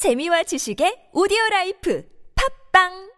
재미와 0.00 0.43
지식의 0.43 1.09
오디오 1.13 1.37
라이프 1.51 2.03
팝빵 2.73 3.11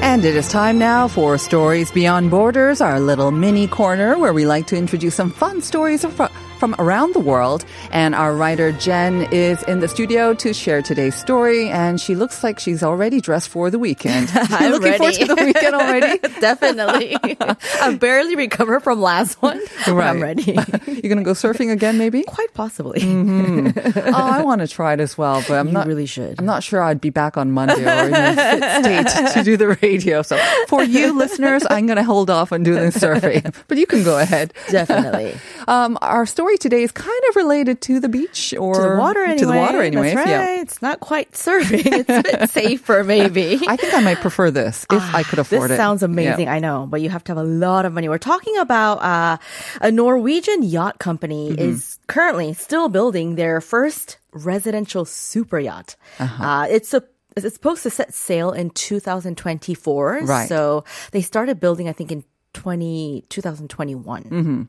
And 0.00 0.24
it 0.24 0.36
is 0.36 0.48
time 0.48 0.78
now 0.78 1.06
for 1.06 1.36
Stories 1.36 1.90
Beyond 1.90 2.30
Borders, 2.30 2.80
our 2.80 2.98
little 2.98 3.30
mini 3.30 3.66
corner 3.66 4.16
where 4.16 4.32
we 4.32 4.46
like 4.46 4.66
to 4.68 4.76
introduce 4.76 5.14
some 5.14 5.30
fun 5.30 5.60
stories 5.60 6.04
fro- 6.04 6.28
from 6.58 6.74
around 6.78 7.14
the 7.14 7.20
world. 7.20 7.64
And 7.92 8.14
our 8.14 8.34
writer 8.34 8.72
Jen 8.72 9.22
is 9.32 9.62
in 9.64 9.80
the 9.80 9.88
studio 9.88 10.34
to 10.34 10.52
share 10.52 10.82
today's 10.82 11.14
story. 11.14 11.68
And 11.68 12.00
she 12.00 12.14
looks 12.14 12.42
like 12.44 12.58
she's 12.58 12.82
already 12.82 13.20
dressed 13.20 13.48
for 13.48 13.70
the 13.70 13.78
weekend. 13.78 14.30
I'm 14.34 14.72
looking 14.72 14.94
forward 14.94 15.14
to 15.14 15.24
the 15.26 15.34
weekend 15.36 15.74
already. 15.74 16.18
Definitely. 16.40 17.16
I've 17.80 17.98
barely 18.00 18.36
recovered 18.36 18.80
from 18.80 19.00
last 19.00 19.40
one. 19.42 19.60
but 19.86 19.96
I'm 19.98 20.20
ready. 20.22 20.52
You're 20.52 21.02
going 21.12 21.18
to 21.18 21.22
go 21.22 21.32
surfing 21.32 21.70
again, 21.72 21.98
maybe? 21.98 22.22
Quite 22.24 22.52
possibly. 22.54 23.00
Mm-hmm. 23.00 23.98
oh, 24.08 24.12
I 24.12 24.42
want 24.42 24.60
to 24.60 24.68
try 24.68 24.92
it 24.94 25.00
as 25.00 25.16
well, 25.16 25.42
but 25.46 25.54
I'm 25.54 25.68
You 25.68 25.72
not 25.74 25.86
really 25.86 26.06
should. 26.06 26.38
I'm 26.38 26.46
not 26.46 26.62
sure 26.62 26.82
I'd 26.82 27.00
be 27.00 27.10
back 27.10 27.36
on 27.36 27.52
Monday 27.52 27.84
or 27.84 28.06
in 28.08 28.14
a 28.14 28.34
fit 28.34 29.08
state 29.10 29.32
to 29.34 29.42
do 29.44 29.56
the 29.56 29.78
radio. 29.82 30.22
So 30.22 30.36
for 30.68 30.82
you 30.82 31.16
listeners, 31.16 31.64
I'm 31.70 31.86
going 31.86 31.96
to 31.96 32.04
hold 32.04 32.30
off 32.30 32.52
on 32.52 32.62
doing 32.62 32.90
surfing, 32.90 33.54
but 33.68 33.78
you 33.78 33.86
can 33.86 34.02
go 34.04 34.18
ahead. 34.18 34.52
Definitely. 34.70 35.34
Um, 35.68 35.98
our 36.00 36.24
story 36.24 36.56
today 36.56 36.82
is 36.82 36.92
kind 36.92 37.22
of 37.28 37.36
related 37.36 37.80
to 37.82 38.00
the 38.00 38.08
beach 38.08 38.54
or 38.58 38.74
to 38.74 38.80
the 38.80 38.96
water 38.96 39.22
anyway. 39.22 39.38
To 39.38 39.46
the 39.46 39.52
water 39.56 39.82
anyway. 39.82 40.14
That's 40.14 40.16
right. 40.16 40.28
Yeah. 40.28 40.60
It's 40.62 40.80
not 40.80 41.00
quite 41.00 41.32
surfing. 41.32 41.84
It's 41.84 42.08
a 42.08 42.22
bit 42.22 42.50
safer, 42.56 43.04
maybe. 43.04 43.60
I 43.68 43.76
think 43.76 43.92
I 43.94 44.00
might 44.00 44.18
prefer 44.18 44.50
this 44.50 44.86
if 44.90 45.14
I 45.14 45.22
could 45.22 45.38
afford 45.38 45.68
this 45.70 45.74
it. 45.74 45.76
sounds 45.76 46.02
amazing. 46.02 46.46
Yeah. 46.46 46.54
I 46.54 46.58
know, 46.58 46.86
but 46.88 47.02
you 47.02 47.10
have 47.10 47.22
to 47.24 47.32
have 47.32 47.38
a 47.38 47.44
lot 47.44 47.84
of 47.84 47.92
money. 47.92 48.08
We're 48.08 48.18
talking 48.18 48.56
about 48.58 49.02
uh, 49.02 49.36
a 49.80 49.92
Norwegian 49.92 50.62
yacht 50.62 50.98
company 50.98 51.50
Mm-hmm. 51.50 51.60
is 51.60 51.98
currently 52.06 52.52
still 52.54 52.88
building 52.88 53.34
their 53.36 53.60
first 53.60 54.18
residential 54.32 55.04
super 55.04 55.58
yacht. 55.60 55.96
Uh-huh. 56.18 56.42
Uh, 56.44 56.66
it's 56.70 56.94
a 56.94 57.02
it's 57.36 57.54
supposed 57.54 57.82
to 57.84 57.90
set 57.90 58.12
sail 58.14 58.50
in 58.52 58.70
2024. 58.70 60.20
Right. 60.24 60.48
So 60.48 60.84
they 61.12 61.22
started 61.22 61.60
building, 61.60 61.88
I 61.88 61.92
think, 61.92 62.10
in 62.12 62.24
20, 62.54 63.24
2021. 63.28 64.68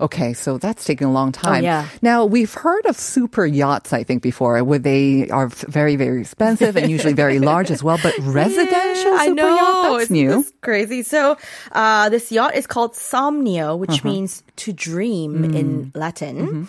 Okay, 0.00 0.32
so 0.34 0.58
that's 0.58 0.84
taking 0.84 1.06
a 1.06 1.12
long 1.12 1.32
time. 1.32 1.62
Oh, 1.62 1.64
yeah. 1.64 1.88
Now 2.02 2.24
we've 2.26 2.52
heard 2.52 2.84
of 2.86 2.96
super 2.98 3.46
yachts, 3.46 3.92
I 3.92 4.02
think, 4.04 4.22
before, 4.22 4.62
where 4.64 4.78
they 4.78 5.28
are 5.30 5.48
very, 5.48 5.96
very 5.96 6.20
expensive 6.20 6.76
and 6.76 6.90
usually 6.90 7.12
very 7.14 7.38
large 7.52 7.70
as 7.70 7.82
well. 7.82 7.98
But 8.02 8.14
residential 8.18 9.12
Yeah, 9.12 9.24
super 9.24 9.48
yacht, 9.48 9.98
that's 9.98 10.10
new. 10.10 10.40
it's 10.40 10.52
crazy. 10.60 11.02
So, 11.02 11.36
uh, 11.72 12.08
this 12.10 12.30
yacht 12.32 12.54
is 12.56 12.66
called 12.66 12.92
Somnio, 12.94 13.78
which 13.78 13.90
Uh-huh. 13.90 14.08
means 14.08 14.42
to 14.56 14.72
dream 14.72 15.42
Mm. 15.44 15.54
in 15.54 15.92
Latin. 15.94 16.68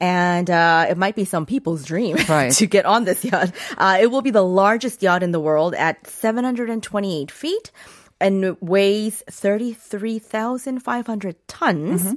And, 0.00 0.48
uh, 0.50 0.86
it 0.90 0.98
might 0.98 1.16
be 1.16 1.24
some 1.24 1.46
people's 1.46 1.84
dream 1.84 2.16
Mm-hmm. 2.16 2.32
Right. 2.38 2.52
to 2.52 2.66
get 2.66 2.84
on 2.86 3.04
this 3.04 3.24
yacht. 3.24 3.50
Uh, 3.78 3.98
it 4.00 4.10
will 4.10 4.22
be 4.22 4.30
the 4.30 4.44
largest 4.44 5.02
yacht 5.02 5.22
in 5.22 5.32
the 5.32 5.40
world 5.40 5.74
at 5.74 6.06
728 6.06 7.30
feet 7.30 7.70
and 8.22 8.56
weighs 8.60 9.22
33,500 9.28 11.48
tons. 11.48 12.02
Mm-hmm. 12.02 12.14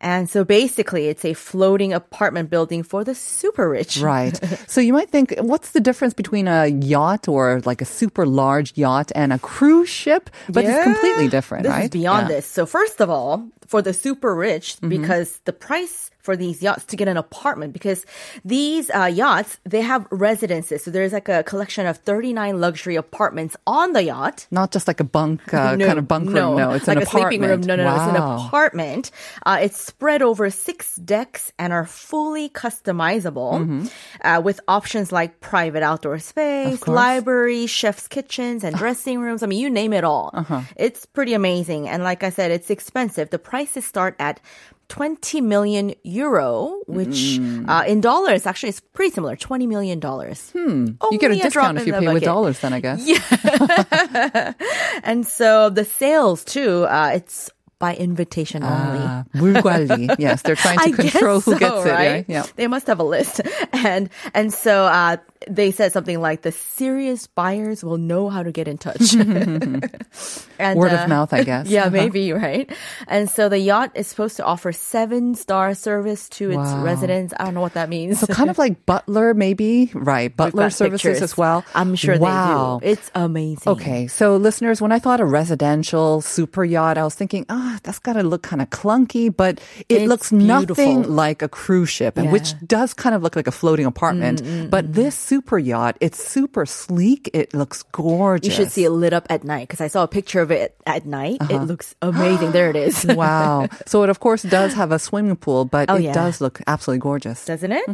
And 0.00 0.28
so 0.28 0.44
basically, 0.44 1.08
it's 1.08 1.24
a 1.24 1.34
floating 1.34 1.92
apartment 1.92 2.50
building 2.50 2.82
for 2.82 3.04
the 3.04 3.14
super 3.14 3.68
rich. 3.68 3.98
Right. 3.98 4.38
So 4.66 4.80
you 4.80 4.92
might 4.92 5.10
think, 5.10 5.34
what's 5.38 5.70
the 5.70 5.80
difference 5.80 6.14
between 6.14 6.48
a 6.48 6.66
yacht 6.66 7.28
or 7.28 7.60
like 7.64 7.80
a 7.80 7.84
super 7.84 8.26
large 8.26 8.76
yacht 8.76 9.12
and 9.14 9.32
a 9.32 9.38
cruise 9.38 9.88
ship? 9.88 10.30
But 10.48 10.64
it's 10.64 10.82
completely 10.82 11.28
different, 11.28 11.62
this 11.64 11.70
right? 11.72 11.90
beyond 11.90 12.28
Yeah. 12.28 12.36
this. 12.36 12.46
So 12.46 12.66
first 12.66 13.00
of 13.00 13.08
all, 13.10 13.46
for 13.66 13.82
the 13.82 13.92
super 13.92 14.34
rich, 14.34 14.76
Mm-hmm. 14.76 14.88
because 14.88 15.38
the 15.44 15.52
price 15.52 16.10
for 16.18 16.36
these 16.36 16.62
yachts 16.62 16.86
to 16.86 16.96
get 16.96 17.06
an 17.06 17.18
apartment, 17.18 17.72
because 17.74 18.06
these 18.44 18.88
uh, 18.90 19.04
yachts 19.04 19.58
they 19.64 19.82
have 19.82 20.06
residences. 20.10 20.82
So 20.82 20.90
there's 20.90 21.12
like 21.12 21.28
a 21.28 21.42
collection 21.42 21.86
of 21.86 21.98
39 21.98 22.60
luxury 22.60 22.96
apartments 22.96 23.56
on 23.66 23.92
the 23.92 24.02
yacht. 24.04 24.46
Not 24.50 24.70
just 24.72 24.88
like 24.88 25.00
a 25.00 25.04
bunk, 25.04 25.52
uh, 25.52 25.76
kind 25.88 25.98
of 25.98 26.08
bunk 26.08 26.26
room. 26.26 26.56
No, 26.56 26.72
it's 26.72 26.88
like 26.88 26.96
an 26.96 27.02
a 27.02 27.06
sleeping 27.06 27.42
room. 27.42 27.60
apartment. 27.60 27.66
No, 27.68 27.76
no, 27.76 27.84
no, 27.84 27.94
it's 27.94 28.08
an 28.08 28.16
apartment. 28.16 29.10
Uh, 29.44 29.58
it's 29.60 29.83
spread 29.84 30.22
over 30.22 30.48
six 30.50 30.96
decks 30.96 31.52
and 31.58 31.72
are 31.72 31.84
fully 31.86 32.48
customizable 32.48 33.90
uh, 34.22 34.40
with 34.44 34.60
options 34.68 35.12
like 35.12 35.40
private 35.40 35.82
outdoor 35.82 36.18
space, 36.18 36.80
Mm-hmm. 36.80 36.90
library, 36.90 37.66
chef's 37.66 38.08
kitchens, 38.08 38.64
and 38.64 38.74
dressing 38.76 39.20
rooms. 39.20 39.42
I 39.42 39.46
mean, 39.46 39.60
you 39.60 39.70
name 39.70 39.92
it 39.92 40.04
all. 40.04 40.30
Uh-huh. 40.32 40.62
It's 40.76 41.04
pretty 41.06 41.34
amazing. 41.34 41.88
And 41.88 42.02
like 42.02 42.22
I 42.22 42.30
said, 42.30 42.50
it's 42.50 42.70
expensive. 42.70 43.30
The 43.30 43.38
prices 43.38 43.84
start 43.84 44.16
at 44.18 44.40
20 44.88 45.40
million 45.40 45.94
euro, 46.04 46.80
which 46.86 47.40
Mm. 47.40 47.64
uh, 47.68 47.84
in 47.88 48.00
dollars 48.02 48.44
actually 48.46 48.68
is 48.68 48.80
pretty 48.80 49.14
similar. 49.14 49.34
20 49.34 49.66
million 49.66 49.98
dollars. 49.98 50.50
Hmm. 50.52 50.88
You 51.10 51.18
get 51.18 51.30
a 51.32 51.36
discount 51.40 51.78
if 51.78 51.86
you 51.86 51.92
pay 51.94 52.12
with 52.12 52.22
dollars, 52.22 52.58
then 52.60 52.72
I 52.74 52.80
guess. 52.80 53.00
Yeah. 53.08 54.52
And 55.02 55.26
so 55.26 55.70
the 55.70 55.84
sales 55.84 56.44
too, 56.44 56.84
uh, 56.84 57.12
it's 57.14 57.50
by 57.83 57.95
invitation 57.95 58.61
only. 58.61 58.99
Ah, 58.99 59.23
물 59.33 59.53
관리. 59.63 60.11
Yes, 60.19 60.41
they're 60.43 60.59
trying 60.59 60.79
to 60.79 60.83
I 60.83 60.91
control 60.91 61.39
guess 61.39 61.45
who 61.45 61.51
so, 61.53 61.59
gets 61.59 61.85
it, 61.85 61.89
right? 61.89 62.11
right? 62.11 62.25
Yeah. 62.27 62.43
They 62.57 62.67
must 62.67 62.87
have 62.87 62.99
a 62.99 63.07
list. 63.07 63.39
And 63.71 64.09
and 64.35 64.51
so 64.51 64.83
uh 64.83 65.15
they 65.47 65.71
said 65.71 65.93
something 65.95 66.19
like 66.19 66.43
the 66.43 66.51
serious 66.51 67.23
buyers 67.31 67.79
will 67.79 67.95
know 67.95 68.27
how 68.27 68.43
to 68.43 68.51
get 68.51 68.67
in 68.67 68.75
touch. 68.77 69.15
and, 69.15 70.75
Word 70.75 70.91
uh, 70.91 70.97
of 70.99 71.07
mouth, 71.07 71.31
I 71.31 71.43
guess. 71.47 71.67
Yeah, 71.71 71.87
Uh-huh. 71.87 71.95
maybe, 71.95 72.33
right? 72.35 72.67
And 73.07 73.29
so 73.31 73.47
the 73.47 73.57
yacht 73.57 73.91
is 73.95 74.07
supposed 74.11 74.35
to 74.37 74.43
offer 74.43 74.75
seven 74.75 75.33
star 75.35 75.71
service 75.73 76.27
to 76.43 76.51
its 76.51 76.57
Wow. 76.59 76.83
residents. 76.83 77.31
I 77.39 77.45
don't 77.47 77.53
know 77.55 77.63
what 77.63 77.73
that 77.79 77.87
means. 77.87 78.19
So 78.19 78.27
kind 78.27 78.49
of 78.51 78.57
like 78.59 78.83
Butler, 78.85 79.31
maybe, 79.33 79.89
right? 79.95 80.27
We've 80.27 80.35
Butler 80.35 80.67
got 80.67 80.73
services 80.75 81.01
pictures. 81.15 81.21
as 81.23 81.37
well. 81.39 81.63
I'm 81.73 81.95
sure 81.95 82.19
wow. 82.19 82.79
they 82.83 82.91
do. 82.91 82.99
It's 82.99 83.07
amazing. 83.15 83.71
Okay, 83.79 84.07
so 84.11 84.35
listeners, 84.35 84.83
when 84.83 84.91
I 84.91 84.99
thought 84.99 85.23
a 85.23 85.25
residential 85.25 86.19
super 86.19 86.65
yacht, 86.67 86.97
I 86.99 87.07
was 87.07 87.15
thinking, 87.15 87.45
ah, 87.47 87.72
oh, 87.73 87.73
that's 87.82 87.98
got 87.98 88.14
to 88.14 88.22
look 88.22 88.42
kind 88.42 88.62
of 88.62 88.70
clunky, 88.70 89.34
but 89.34 89.60
it 89.88 90.02
It's 90.02 90.08
looks 90.08 90.30
nothing 90.32 91.02
like 91.08 91.42
a 91.42 91.48
cruise 91.48 91.88
ship, 91.90 92.16
and 92.18 92.30
which 92.30 92.54
Mm, 92.54 92.68
does 92.68 92.94
kind 92.94 93.14
of 93.14 93.22
look 93.22 93.34
like 93.36 93.46
a 93.46 93.52
floating 93.52 93.86
apartment. 93.86 94.42
But 94.70 94.92
this 94.94 95.16
super 95.16 95.58
yacht, 95.58 95.96
it's 96.00 96.22
super 96.22 96.66
sleek. 96.66 97.28
It 97.34 97.52
looks 97.54 97.82
gorgeous. 97.92 98.46
You 98.46 98.54
should 98.54 98.72
see 98.72 98.84
it 98.84 98.90
lit 98.90 99.12
up 99.12 99.26
at 99.30 99.44
night 99.44 99.66
because 99.68 99.80
I 99.80 99.88
saw 99.88 100.04
a 100.04 100.08
picture 100.08 100.40
of 100.40 100.50
it 100.50 100.76
at 100.86 101.04
night. 101.06 101.40
It 101.42 101.50
Uh-huh. 101.52 101.64
looks 101.64 101.94
amazing. 102.02 102.52
there 102.52 102.70
it 102.70 102.76
is. 102.76 103.04
wow. 103.08 103.68
So 103.86 104.02
it 104.02 104.10
of 104.10 104.20
course 104.20 104.42
does 104.42 104.74
have 104.74 104.92
a 104.92 104.98
swimming 104.98 105.36
pool, 105.36 105.64
but 105.64 105.90
Oh, 105.90 105.96
it 105.96 106.02
yeah. 106.04 106.12
does 106.12 106.40
look 106.40 106.60
absolutely 106.66 107.00
gorgeous. 107.00 107.44
Doesn't 107.44 107.72
it? 107.72 107.84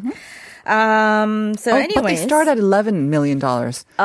Um, 0.71 1.55
so 1.57 1.73
Oh, 1.73 1.77
anyways, 1.77 1.95
but 1.95 2.03
they 2.07 2.17
start 2.17 2.47
at 2.49 2.59
eleven 2.59 3.11
million 3.11 3.39
dollars. 3.39 3.85
Uh, 3.99 4.03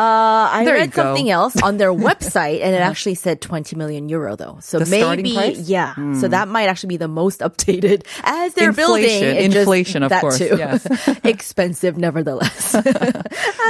I 0.52 0.64
There 0.66 0.74
read 0.76 0.94
something 0.94 1.30
else 1.30 1.56
on 1.62 1.78
their 1.78 1.94
website, 2.10 2.62
and 2.62 2.74
it 2.74 2.82
actually 2.82 3.16
said 3.16 3.40
20 3.40 3.76
million 3.76 4.10
euro, 4.10 4.36
though. 4.36 4.58
So 4.62 4.80
The 4.80 4.86
maybe? 4.90 5.36
Hmm. 5.36 5.62
yeah. 5.64 5.94
So 6.20 6.28
that 6.28 6.48
might 6.48 6.66
actually 6.68 6.90
be 6.90 6.98
the 6.98 7.08
most 7.08 7.42
updated 7.42 8.06
as 8.24 8.54
they're 8.56 8.74
building. 8.74 9.04
Inflation, 9.06 9.38
it 9.38 9.44
just- 9.52 9.58
inflation, 9.58 10.04
of 10.04 10.12
course, 10.20 10.38
Too. 10.40 10.56
yes. 10.58 10.88
Expensive, 11.24 11.98
nevertheless. 11.98 12.74
Out 12.76 12.86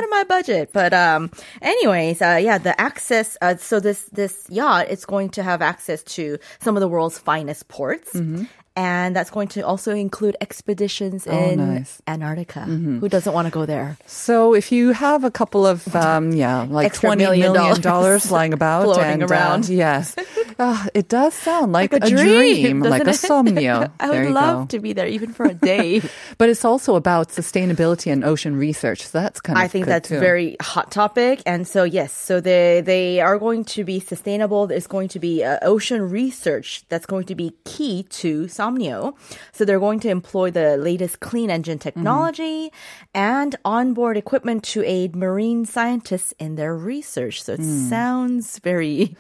of 0.04 0.10
my 0.10 0.24
budget, 0.28 0.70
but 0.72 0.94
um, 0.94 1.30
anyways, 1.62 2.22
uh, 2.22 2.40
yeah, 2.42 2.58
the 2.58 2.80
access. 2.80 3.38
Uh, 3.42 3.56
so 3.58 3.80
this 3.80 4.04
this 4.14 4.46
yacht 4.50 4.88
is 4.90 5.06
going 5.06 5.30
to 5.32 5.44
have 5.44 5.62
access 5.62 6.02
to 6.16 6.38
some 6.60 6.78
of 6.78 6.82
the 6.82 6.88
world's 6.88 7.18
finest 7.20 7.68
ports. 7.68 8.14
Mm-hmm. 8.14 8.46
And 8.78 9.16
that's 9.16 9.30
going 9.30 9.48
to 9.50 9.62
also 9.62 9.94
include 9.94 10.36
expeditions 10.42 11.26
Oh, 11.28 11.32
in 11.32 11.60
nice. 11.60 12.02
Mm-hmm. 12.02 12.12
Antarctica. 12.12 12.62
Who 12.62 13.08
doesn't 13.08 13.32
want 13.32 13.46
to 13.48 13.52
go 13.52 13.66
there? 13.66 13.98
So 14.06 14.54
if 14.54 14.72
you 14.72 14.92
have 14.92 15.24
a 15.24 15.32
couple 15.32 15.66
of 15.66 15.96
um, 15.96 16.32
yeah, 16.34 16.66
like 16.70 16.88
Extra 16.88 17.08
twenty 17.10 17.24
million 17.24 17.54
million 17.54 17.80
dollars 17.80 18.32
lying 18.32 18.52
about 18.52 18.84
floating 18.84 19.22
and, 19.22 19.24
uh, 19.24 19.28
around. 19.28 19.70
yes, 19.70 20.16
Ah, 20.58 20.88
it 20.94 21.10
does 21.10 21.34
sound 21.34 21.74
like, 21.74 21.92
Like 21.92 22.06
a, 22.06 22.10
dream, 22.10 22.80
like 22.82 23.04
a 23.04 23.12
somnio. 23.12 23.92
I 24.00 24.10
would 24.10 24.32
love 24.32 24.68
go. 24.70 24.78
to 24.78 24.80
be 24.80 24.94
there 24.94 25.08
even 25.08 25.34
for 25.34 25.46
a 25.46 25.54
day. 25.54 26.02
But 26.38 26.50
it's 26.50 26.66
also 26.66 26.96
about 26.96 27.30
sustainability 27.30 28.12
and 28.12 28.24
ocean 28.24 28.56
research. 28.58 29.06
So 29.08 29.20
that's 29.20 29.40
kind 29.42 29.58
of 29.58 29.64
I 29.64 29.68
think 29.68 29.86
that's 29.86 30.10
too. 30.10 30.20
very 30.20 30.56
hot 30.62 30.92
topic. 30.92 31.42
And 31.46 31.68
so, 31.68 31.84
yes, 31.84 32.12
so 32.14 32.40
they, 32.42 32.82
they 32.82 33.20
are 33.22 33.38
going 33.38 33.64
to 33.76 33.84
be 33.84 34.00
sustainable. 34.00 34.68
There's 34.68 34.88
going 34.88 35.10
to 35.10 35.20
be 35.20 35.44
uh, 35.44 35.60
ocean 35.62 36.10
research 36.10 36.84
that's 36.90 37.06
going 37.06 37.26
to 37.26 37.36
be 37.36 37.54
key 37.66 38.04
to 38.22 38.46
Somnio. 38.46 39.16
So 39.52 39.66
they're 39.66 39.80
going 39.80 40.00
to 40.02 40.10
employ 40.10 40.52
the 40.52 40.78
latest 40.78 41.20
clean 41.20 41.50
engine 41.50 41.80
technology 41.80 42.72
and 43.14 43.56
onboard 43.66 44.18
equipment 44.18 44.64
to 44.64 44.84
aid 44.84 45.16
marine 45.16 45.66
scientists 45.66 46.34
in 46.40 46.56
their 46.56 46.76
research. 46.76 47.44
So 47.44 47.54
it 47.54 47.64
sounds 47.64 48.60
very 48.60 49.16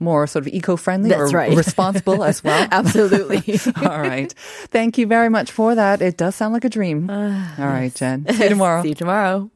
more 0.00 0.26
sort 0.26 0.46
of 0.46 0.52
eco-friendly 0.52 1.10
That's 1.10 1.32
or 1.32 1.36
right. 1.36 1.56
responsible 1.56 2.24
as 2.24 2.42
well. 2.42 2.66
absolutely. 2.72 3.58
All 3.76 4.00
right. 4.00 4.32
Thank 4.68 4.98
you 4.98 5.06
very 5.06 5.28
much 5.28 5.50
for 5.52 5.74
that. 5.74 6.00
It 6.02 6.16
does 6.16 6.34
sound 6.34 6.54
like 6.54 6.64
a 6.64 6.70
dream. 6.70 7.08
Ah, 7.10 7.54
All 7.58 7.66
right, 7.66 7.94
Jen. 7.94 8.26
See 8.32 8.42
you 8.44 8.48
tomorrow. 8.48 8.82
See 8.82 8.88
you 8.90 8.94
tomorrow. 8.94 9.50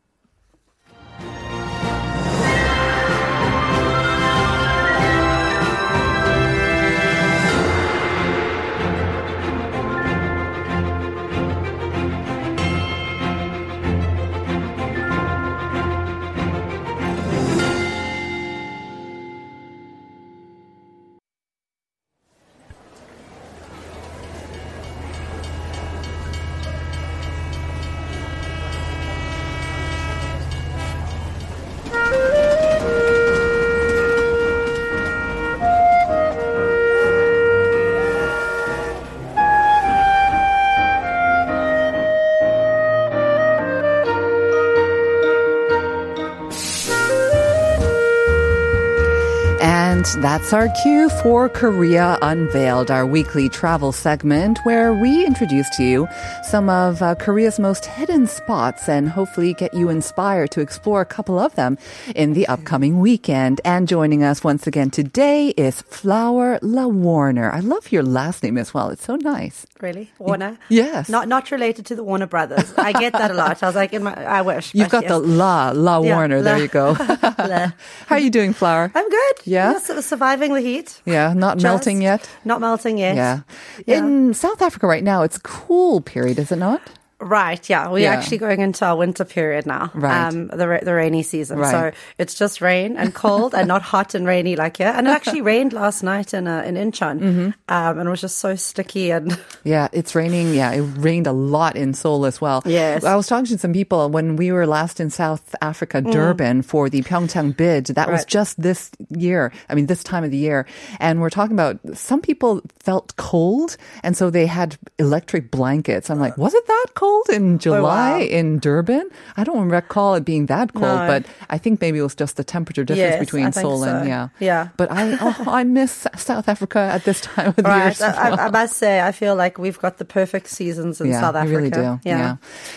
That's 50.13 50.53
our 50.53 50.69
cue 50.83 51.09
for 51.23 51.49
Korea 51.49 52.19
Unveiled, 52.21 52.91
our 52.91 53.07
weekly 53.07 53.49
travel 53.49 53.91
segment 53.91 54.59
where 54.65 54.93
we 54.93 55.25
introduce 55.25 55.69
to 55.77 55.83
you 55.83 56.07
some 56.43 56.69
of 56.69 57.01
uh, 57.01 57.15
Korea's 57.15 57.59
most 57.59 57.87
hidden 57.87 58.27
spots 58.27 58.87
and 58.87 59.09
hopefully 59.09 59.55
get 59.55 59.73
you 59.73 59.89
inspired 59.89 60.51
to 60.51 60.61
explore 60.61 61.01
a 61.01 61.07
couple 61.07 61.39
of 61.39 61.55
them 61.55 61.79
in 62.15 62.35
the 62.35 62.47
upcoming 62.49 63.01
weekend. 63.01 63.63
And 63.65 63.89
joining 63.89 64.23
us 64.23 64.45
once 64.45 64.67
again 64.67 64.91
today 64.91 65.49
is 65.57 65.81
Flower 65.81 66.59
La 66.61 66.87
Warner. 66.87 67.51
I 67.51 67.61
love 67.61 67.91
your 67.91 68.03
last 68.03 68.43
name 68.43 68.59
as 68.59 68.75
well. 68.75 68.91
It's 68.91 69.05
so 69.05 69.17
nice. 69.17 69.67
Really, 69.85 70.11
Warner? 70.19 70.57
Yes. 70.71 71.11
Not 71.11 71.29
not 71.29 71.51
related 71.51 71.85
to 71.87 71.95
the 71.95 72.03
Warner 72.03 72.27
Brothers. 72.27 72.73
I 72.79 72.93
get 72.93 73.13
that 73.13 73.31
a 73.31 73.35
lot. 73.35 73.63
I 73.63 73.67
was 73.67 73.77
like, 73.77 73.93
in 73.93 74.05
my, 74.05 74.15
I 74.15 74.41
wish. 74.41 74.75
You've 74.75 74.89
got 74.89 75.07
the. 75.07 75.19
La, 75.19 75.73
La 75.75 76.01
Yeah, 76.01 76.17
Warner. 76.17 76.41
There 76.41 76.57
you 76.57 76.69
go. 76.69 76.95
How 76.95 77.73
are 78.09 78.19
you 78.19 78.31
doing, 78.31 78.55
Flower? 78.55 78.91
I'm 78.95 79.09
good. 79.11 79.35
Yeah? 79.45 79.79
surviving 79.79 80.55
the 80.55 80.63
heat. 80.63 81.03
Yeah, 81.05 81.35
not 81.35 81.57
Just 81.59 81.65
melting 81.65 82.01
yet? 82.01 82.31
Not 82.47 82.63
melting 82.63 82.97
yet. 82.97 83.15
Yeah. 83.15 83.41
Yeah. 83.87 83.99
In 83.99 84.33
South 84.33 84.63
Africa 84.63 84.87
right 84.87 85.05
now, 85.05 85.23
it's 85.23 85.37
cool 85.37 86.01
period, 86.01 86.39
is 86.39 86.51
it 86.51 86.57
not? 86.57 86.81
Right, 87.25 87.69
yeah. 87.71 87.89
We're 87.89 88.01
Yeah. 88.01 88.13
actually 88.13 88.39
going 88.39 88.61
into 88.61 88.85
our 88.85 88.97
winter 88.97 89.25
period 89.25 89.67
now. 89.67 89.91
Right. 89.95 90.27
Um, 90.29 90.49
the, 90.49 90.81
the 90.83 90.95
rainy 90.95 91.23
season. 91.23 91.59
Right. 91.59 91.71
So 91.71 91.99
it's 92.19 92.35
just 92.35 92.61
rain 92.61 92.97
and 92.97 93.15
cold 93.15 93.55
and 93.55 93.67
not 93.67 93.83
hot 93.83 94.15
and 94.15 94.27
rainy 94.27 94.57
like 94.57 94.77
here. 94.77 94.93
And 94.95 95.07
it 95.07 95.11
actually 95.11 95.41
rained 95.53 95.73
last 95.73 96.03
night 96.03 96.35
in, 96.35 96.47
uh, 96.47 96.63
in 96.63 96.75
Incheon. 96.75 97.21
Mm-hmm. 97.21 97.47
Um, 97.69 97.99
and 97.99 98.07
it 98.07 98.11
was 98.11 98.21
just 98.21 98.39
so 98.39 98.55
sticky 98.57 99.11
and 99.11 99.39
Yeah, 99.65 99.89
it's 99.93 100.15
raining. 100.15 100.53
Yeah, 100.55 100.73
it 100.73 100.83
rained 100.83 101.27
a 101.27 101.33
lot 101.33 101.77
in 101.77 101.95
Seoul 101.95 102.27
as 102.27 102.41
well. 102.41 102.63
Yes. 102.67 103.05
I 103.05 103.17
was 103.17 103.27
talking 103.27 103.47
to 103.47 103.59
some 103.59 103.73
people 103.73 104.11
when 104.11 104.37
we 104.37 104.53
were 104.53 104.67
last 104.67 105.01
in 105.01 105.09
South 105.09 105.55
Africa, 105.63 106.03
Durban, 106.03 106.61
for 106.63 106.91
the 106.91 107.01
Pyeongchang 107.03 107.57
bid. 107.57 107.87
That 107.87 108.11
was 108.11 108.25
Mm. 108.25 108.29
Just 108.35 108.61
this 108.61 108.91
year. 109.11 109.53
I 109.71 109.75
mean, 109.77 109.87
this 109.87 110.03
time 110.03 110.25
of 110.25 110.31
the 110.33 110.37
year. 110.37 110.67
And 110.99 111.21
we're 111.21 111.31
talking 111.31 111.55
about 111.55 111.79
some 111.97 112.21
people 112.21 112.61
felt 112.81 113.15
cold, 113.17 113.77
and 114.03 114.17
so 114.17 114.29
they 114.29 114.47
had 114.47 114.77
electric 114.99 115.51
blankets. 115.53 116.11
I'm 116.11 116.19
like, 116.19 116.37
was 116.45 116.53
it 116.53 116.67
that 116.67 116.87
cold 116.95 117.14
in 117.31 117.59
July 117.59 117.79
Oh, 117.79 118.19
wow. 118.19 118.21
in 118.21 118.59
Durban? 118.59 119.09
I 119.37 119.45
don't 119.45 119.69
recall 119.69 120.15
it 120.15 120.25
being 120.25 120.47
that 120.47 120.73
cold, 120.75 121.01
No. 121.01 121.07
but 121.07 121.27
I 121.51 121.59
think 121.59 121.81
maybe 121.81 121.99
it 121.99 122.03
was 122.03 122.15
just 122.15 122.37
the 122.37 122.45
temperature 122.45 122.85
difference 122.85 123.15
Yes, 123.15 123.21
between 123.21 123.53
Seoul 123.53 123.85
and 123.85 124.09
yeah. 124.09 124.29
Yeah. 124.41 124.69
But 124.77 124.91
I, 124.91 125.17
oh, 125.21 125.45
I 125.51 125.65
miss 125.65 126.07
South 126.17 126.49
Africa 126.49 126.79
at 126.79 127.05
this 127.05 127.21
time 127.21 127.49
of 127.49 127.57
the 127.57 127.63
year. 127.63 127.71
Right. 127.71 128.01
I, 128.03 128.31
I, 128.31 128.47
I 128.47 128.51
must 128.51 128.77
say, 128.77 129.01
I 129.01 129.13
feel 129.13 129.35
like 129.37 129.59
we've 129.59 129.79
got 129.79 129.99
the 129.99 130.05
perfect 130.05 130.49
seasons 130.49 131.01
in 131.01 131.09
yeah, 131.09 131.21
South 131.21 131.35
Africa. 131.35 131.57
really 131.57 131.71
do. 131.71 132.01
Yeah. 132.05 132.37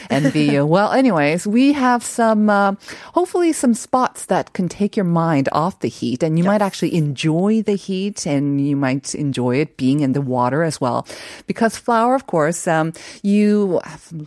And 0.09 0.25
the 0.33 0.59
uh, 0.59 0.65
well, 0.73 0.91
anyways, 0.91 1.47
we 1.47 1.73
have 1.73 2.03
some 2.03 2.49
uh, 2.49 2.75
hopefully 3.13 3.53
some 3.53 3.73
spots 3.73 4.25
that 4.27 4.53
can 4.53 4.67
take 4.69 4.95
your 4.97 5.05
mind 5.05 5.49
off 5.51 5.79
the 5.79 5.89
heat, 5.89 6.23
and 6.23 6.37
you 6.37 6.43
might 6.43 6.61
actually 6.61 6.93
enjoy 6.95 7.61
the 7.61 7.75
heat, 7.75 8.25
and 8.25 8.59
you 8.61 8.75
might 8.75 9.15
enjoy 9.15 9.57
it 9.57 9.77
being 9.77 9.99
in 10.01 10.13
the 10.13 10.21
water 10.21 10.63
as 10.63 10.79
well. 10.81 11.05
Because 11.47 11.77
Flower, 11.77 12.15
of 12.15 12.27
course, 12.27 12.67
um, 12.67 12.93
you 13.23 13.79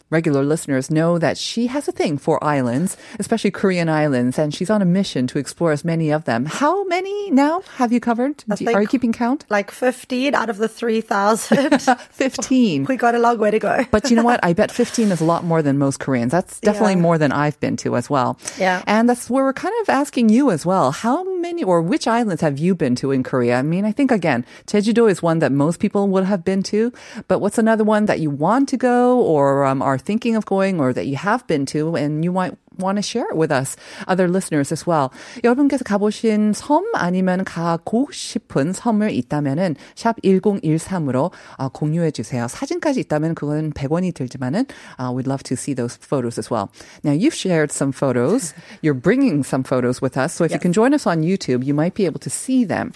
regular 0.08 0.42
listeners 0.42 0.90
know 0.90 1.18
that 1.18 1.36
she 1.38 1.66
has 1.68 1.86
a 1.88 1.92
thing 1.92 2.18
for 2.18 2.42
islands, 2.42 2.96
especially 3.18 3.50
Korean 3.50 3.88
islands, 3.88 4.38
and 4.38 4.54
she's 4.54 4.70
on 4.70 4.82
a 4.82 4.84
mission 4.84 5.26
to 5.28 5.38
explore 5.38 5.72
as 5.72 5.84
many 5.84 6.10
of 6.10 6.24
them. 6.24 6.46
How 6.46 6.84
many 6.84 7.30
now 7.30 7.62
have 7.76 7.92
you 7.92 8.00
covered? 8.00 8.42
Do- 8.56 8.72
Are 8.72 8.82
you 8.82 8.88
keeping 8.88 9.12
count? 9.12 9.44
Like 9.50 9.70
15 9.70 10.34
out 10.34 10.48
of 10.50 10.56
the 10.58 10.68
3,000. 10.80 11.78
Fifteen. 12.10 12.84
we 12.84 12.96
got 12.96 13.14
a 13.14 13.18
long 13.18 13.38
way 13.38 13.50
to 13.50 13.58
go. 13.58 13.84
But 13.90 14.10
you 14.10 14.16
know 14.16 14.22
what? 14.24 14.40
I 14.44 14.52
bet 14.52 14.70
15 14.70 15.10
is 15.12 15.20
a 15.20 15.24
lot 15.24 15.44
more 15.44 15.62
than 15.62 15.78
most 15.78 16.00
Koreans. 16.00 16.32
That's 16.32 16.60
definitely 16.60 16.94
Yeah. 16.94 17.00
more 17.00 17.18
than 17.18 17.32
I've 17.32 17.58
been 17.60 17.76
to 17.78 17.96
as 17.96 18.10
well. 18.10 18.38
Yeah. 18.58 18.82
And 18.86 19.08
that's 19.08 19.28
where 19.30 19.44
we're 19.44 19.52
kind 19.52 19.74
of 19.82 19.88
asking 19.88 20.28
you 20.28 20.50
as 20.50 20.64
well. 20.66 20.92
How 20.92 21.24
many 21.40 21.62
or 21.64 21.80
which 21.82 22.06
islands 22.06 22.42
have 22.42 22.58
you 22.58 22.74
been 22.74 22.94
to 22.96 23.10
in 23.10 23.22
Korea? 23.22 23.58
I 23.58 23.62
mean, 23.62 23.84
I 23.84 23.92
think 23.92 24.10
again, 24.10 24.44
Jeju-do 24.66 25.06
is 25.06 25.22
one 25.22 25.38
that 25.40 25.52
most 25.52 25.80
people 25.80 26.08
would 26.08 26.24
have 26.24 26.44
been 26.44 26.62
to. 26.64 26.92
But 27.28 27.38
what's 27.40 27.58
another 27.58 27.84
one 27.84 28.06
that 28.06 28.20
you 28.20 28.30
want 28.30 28.68
to 28.70 28.76
go 28.76 29.20
or 29.20 29.64
um, 29.64 29.79
are 29.79 29.97
thinking 29.97 30.35
of 30.35 30.45
going 30.45 30.79
or 30.79 30.91
that 30.93 31.05
you 31.07 31.15
have 31.15 31.45
been 31.47 31.65
to 31.67 31.95
and 31.95 32.23
you 32.25 32.31
might 32.31 32.55
want 32.77 32.97
to 32.97 33.01
share 33.01 33.23
it 33.31 33.37
with 33.37 33.51
us, 33.51 33.77
other 34.05 34.27
listeners 34.27 34.69
as 34.73 34.85
well. 34.85 35.09
여러분께서 35.45 35.85
가보신 35.85 36.51
섬 36.53 36.83
아니면 36.95 37.45
가고 37.45 38.09
싶은 38.11 38.73
섬을 38.73 39.11
있다면은 39.15 39.77
샵 39.95 40.19
1013으로 40.21 41.31
어, 41.57 41.69
공유해 41.69 42.11
주세요. 42.11 42.47
사진까지 42.49 42.99
있다면 43.01 43.35
그건 43.35 43.71
100원이 43.71 44.13
들지만은 44.13 44.65
uh, 44.99 45.09
we'd 45.11 45.25
love 45.27 45.43
to 45.43 45.55
see 45.55 45.73
those 45.73 45.95
photos 46.01 46.37
as 46.37 46.51
well. 46.51 46.69
Now 47.03 47.13
you've 47.13 47.33
shared 47.33 47.71
some 47.71 47.93
photos. 47.93 48.53
You're 48.81 48.93
bringing 48.93 49.43
some 49.43 49.63
photos 49.63 50.01
with 50.01 50.17
us. 50.17 50.33
So 50.33 50.43
if 50.43 50.51
you 50.51 50.55
Yes. 50.55 50.63
can 50.63 50.73
join 50.73 50.93
us 50.93 51.07
on 51.07 51.21
YouTube, 51.23 51.63
you 51.63 51.73
might 51.73 51.93
be 51.93 52.05
able 52.05 52.19
to 52.19 52.29
see 52.29 52.65
them. 52.65 52.91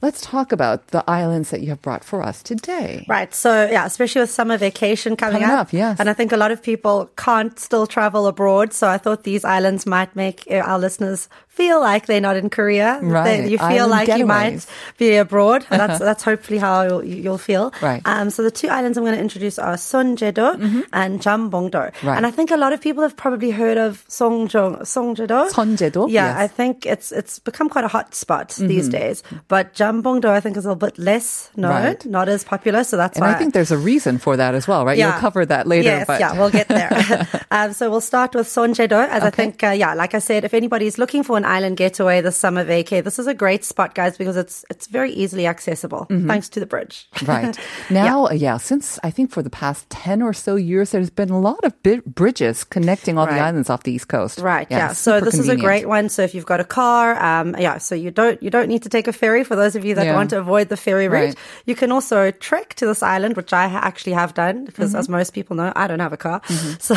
Let's 0.00 0.20
talk 0.20 0.52
about 0.52 0.88
the 0.88 1.02
islands 1.10 1.50
that 1.50 1.60
you 1.60 1.70
have 1.70 1.82
brought 1.82 2.04
for 2.04 2.22
us 2.22 2.42
today. 2.42 3.04
Right. 3.08 3.34
So, 3.34 3.68
yeah, 3.70 3.84
especially 3.84 4.20
with 4.20 4.30
summer 4.30 4.56
vacation 4.56 5.16
coming, 5.16 5.42
Coming 5.42 5.56
up, 5.56 5.72
yes. 5.72 5.98
And 5.98 6.08
I 6.08 6.12
think 6.12 6.32
a 6.32 6.36
lot 6.36 6.50
of 6.50 6.62
people 6.62 7.10
can't 7.16 7.58
still 7.58 7.86
travel 7.86 8.26
abroad. 8.26 8.72
So 8.72 8.88
I 8.88 8.98
thought 8.98 9.24
these 9.24 9.44
islands 9.44 9.86
might 9.86 10.14
make 10.14 10.46
uh, 10.50 10.56
our 10.56 10.78
listeners 10.78 11.28
feel 11.58 11.78
like 11.80 12.06
they're 12.06 12.26
not 12.28 12.36
in 12.42 12.48
Korea. 12.58 13.00
Right. 13.02 13.24
They- 13.42 13.50
you 13.52 13.58
feel 13.58 13.86
Island 13.88 13.90
like 14.08 14.08
you 14.20 14.26
might 14.26 14.66
be 14.96 15.16
abroad. 15.16 15.66
That's, 15.70 15.98
that's 16.08 16.22
hopefully 16.22 16.58
how 16.58 16.82
you'll, 16.88 17.04
you'll 17.04 17.38
feel. 17.50 17.72
Right. 17.82 18.02
Um, 18.04 18.30
so 18.30 18.42
the 18.42 18.50
two 18.50 18.68
islands 18.68 18.96
I'm 18.98 19.04
going 19.04 19.16
to 19.16 19.20
introduce 19.28 19.58
are 19.58 19.74
Sunjedo 19.76 20.46
and 20.92 21.20
Jambongdo. 21.20 21.70
Mm-hmm. 21.92 22.06
Right. 22.06 22.16
And 22.16 22.26
I 22.26 22.30
think 22.30 22.50
a 22.50 22.56
lot 22.56 22.72
of 22.72 22.80
people 22.80 23.02
have 23.02 23.16
probably 23.16 23.50
heard 23.50 23.78
of 23.78 24.04
Songjong, 24.08 24.80
Songjedo. 24.94 25.50
Sonjedo, 25.50 26.08
Yeah, 26.08 26.26
yes. 26.26 26.32
Mm-hmm. 26.34 26.40
I 26.44 26.46
think 26.48 26.86
it's 26.86 27.08
it's 27.12 27.38
become 27.38 27.68
quite 27.68 27.84
a 27.84 27.88
hot 27.88 28.14
spot 28.14 28.54
these 28.58 28.88
days. 28.88 29.22
But 29.48 29.74
Jambongdo, 29.74 30.26
I 30.30 30.40
think, 30.40 30.56
is 30.56 30.64
a 30.64 30.68
little 30.68 30.86
bit 30.88 30.98
less 30.98 31.50
known, 31.56 31.70
Right. 31.72 32.04
not 32.06 32.28
as 32.28 32.44
popular. 32.44 32.84
So 32.84 32.96
that's 32.96 33.16
And 33.18 33.24
why 33.26 33.32
I 33.34 33.38
think 33.38 33.54
there's 33.54 33.70
a 33.72 33.78
reason 33.78 34.18
for 34.18 34.36
that 34.36 34.54
as 34.54 34.68
well, 34.68 34.84
right? 34.84 34.96
Yeah. 34.98 35.12
You'll 35.12 35.20
cover 35.20 35.44
that 35.46 35.66
later. 35.66 35.88
Yes, 35.90 36.06
but 36.06 36.20
yeah, 36.20 36.32
we'll 36.38 36.50
get 36.50 36.68
there. 36.68 36.90
um, 37.50 37.72
so 37.72 37.90
we'll 37.90 38.00
start 38.12 38.34
with 38.34 38.46
Sonjedo, 38.46 39.08
as 39.08 39.22
I 39.22 39.30
think, 39.30 39.62
uh, 39.64 39.70
yeah, 39.70 39.94
like 39.94 40.14
I 40.14 40.20
said, 40.20 40.44
if 40.44 40.54
anybody's 40.54 40.98
looking 40.98 41.22
for 41.22 41.36
an 41.36 41.44
island 41.48 41.76
getaway 41.76 42.20
this 42.20 42.36
summer 42.36 42.64
vacay, 42.64 43.02
this 43.02 43.18
is 43.18 43.26
a 43.26 43.34
great 43.34 43.64
spot, 43.64 43.94
guys, 43.94 44.16
because 44.18 44.36
it's 44.36 44.64
it's 44.70 44.86
very 44.86 45.12
easily 45.12 45.46
accessible 45.46 46.06
thanks 46.26 46.48
to 46.50 46.60
the 46.60 46.66
bridge. 46.66 47.08
Mm-hmm. 47.14 47.26
Right. 47.38 47.58
Now, 47.90 48.26
uh, 48.26 48.32
yeah. 48.32 48.56
since 48.58 48.98
I 49.04 49.10
think 49.10 49.30
for 49.30 49.42
the 49.42 49.50
past 49.50 49.88
10 49.90 50.22
or 50.22 50.32
so 50.32 50.56
years, 50.56 50.90
there's 50.92 51.10
been 51.10 51.30
a 51.30 51.38
lot 51.40 51.62
of 51.64 51.72
bi- 51.82 52.02
bridges 52.06 52.64
connecting 52.64 53.18
all 53.18 53.26
the 53.26 53.38
islands 53.48 53.68
off 53.70 53.82
the 53.82 53.92
East 53.92 54.08
Coast. 54.08 54.38
Right. 54.38 54.66
Yeah. 54.70 54.92
So 54.92 55.18
super 55.18 55.24
this 55.26 55.38
is 55.38 55.48
a 55.48 55.56
great 55.56 55.86
one. 55.88 56.08
So 56.08 56.22
if 56.22 56.34
you've 56.34 56.46
got 56.46 56.60
a 56.60 56.64
car, 56.64 57.04
um, 57.22 57.54
yeah. 57.58 57.78
So 57.78 57.94
you 57.94 58.10
don't 58.10 58.42
you 58.42 58.50
don't 58.50 58.68
need 58.68 58.82
to 58.82 58.88
take 58.88 59.06
a 59.08 59.12
ferry. 59.12 59.44
For 59.44 59.56
those 59.56 59.76
of 59.76 59.84
you 59.84 59.94
that 59.96 60.06
Yeah. 60.06 60.14
want 60.14 60.30
to 60.30 60.38
avoid 60.38 60.68
the 60.68 60.76
ferry 60.76 61.08
route, 61.08 61.34
Right. 61.34 61.36
you 61.66 61.74
can 61.74 61.92
also 61.92 62.30
trek 62.30 62.74
to 62.80 62.86
this 62.86 63.02
island, 63.02 63.36
which 63.36 63.52
I 63.52 63.64
actually 63.90 64.14
have 64.14 64.32
done 64.34 64.64
because, 64.64 64.90
Mm-hmm. 64.90 65.00
as 65.00 65.08
most 65.08 65.30
people 65.34 65.54
know, 65.56 65.72
I 65.76 65.86
don't 65.88 66.00
have 66.00 66.12
a 66.12 66.22
car. 66.28 66.40
So 66.88 66.94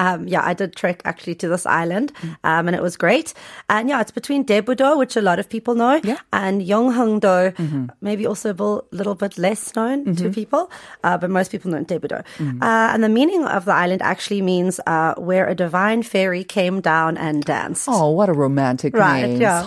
um, 0.00 0.28
yeah, 0.28 0.42
I 0.50 0.54
did 0.54 0.74
trek 0.76 1.02
actually 1.04 1.34
to 1.36 1.48
this 1.48 1.64
island, 1.66 2.12
Mm. 2.14 2.36
um, 2.50 2.62
and 2.68 2.74
it 2.76 2.82
was 2.82 2.96
great. 2.96 3.34
And 3.68 3.88
yeah, 3.88 3.93
yeah, 3.94 4.00
it's 4.00 4.10
between 4.10 4.44
Daebudo, 4.44 4.98
which 4.98 5.16
a 5.16 5.22
lot 5.22 5.38
of 5.38 5.48
people 5.48 5.74
know, 5.74 6.00
yeah. 6.02 6.18
and 6.32 6.60
Yeongheungdo, 6.60 7.54
mm-hmm. 7.54 7.86
maybe 8.00 8.26
also 8.26 8.50
a 8.50 8.82
little 8.90 9.14
bit 9.14 9.38
less 9.38 9.74
known 9.76 10.04
mm-hmm. 10.04 10.18
to 10.18 10.30
people, 10.30 10.70
uh, 11.04 11.16
but 11.16 11.30
most 11.30 11.50
people 11.50 11.70
know 11.70 11.84
Daebudo. 11.84 12.24
Mm-hmm. 12.38 12.62
Uh, 12.62 12.92
and 12.92 13.04
the 13.04 13.08
meaning 13.08 13.44
of 13.44 13.64
the 13.64 13.72
island 13.72 14.02
actually 14.02 14.42
means 14.42 14.80
uh, 14.86 15.14
where 15.14 15.46
a 15.46 15.54
divine 15.54 16.02
fairy 16.02 16.42
came 16.42 16.80
down 16.80 17.16
and 17.16 17.44
danced. 17.44 17.86
Oh, 17.88 18.10
what 18.10 18.28
a 18.28 18.32
romantic 18.34 18.96
right, 18.96 19.22
name. 19.22 19.40
Yeah. 19.40 19.62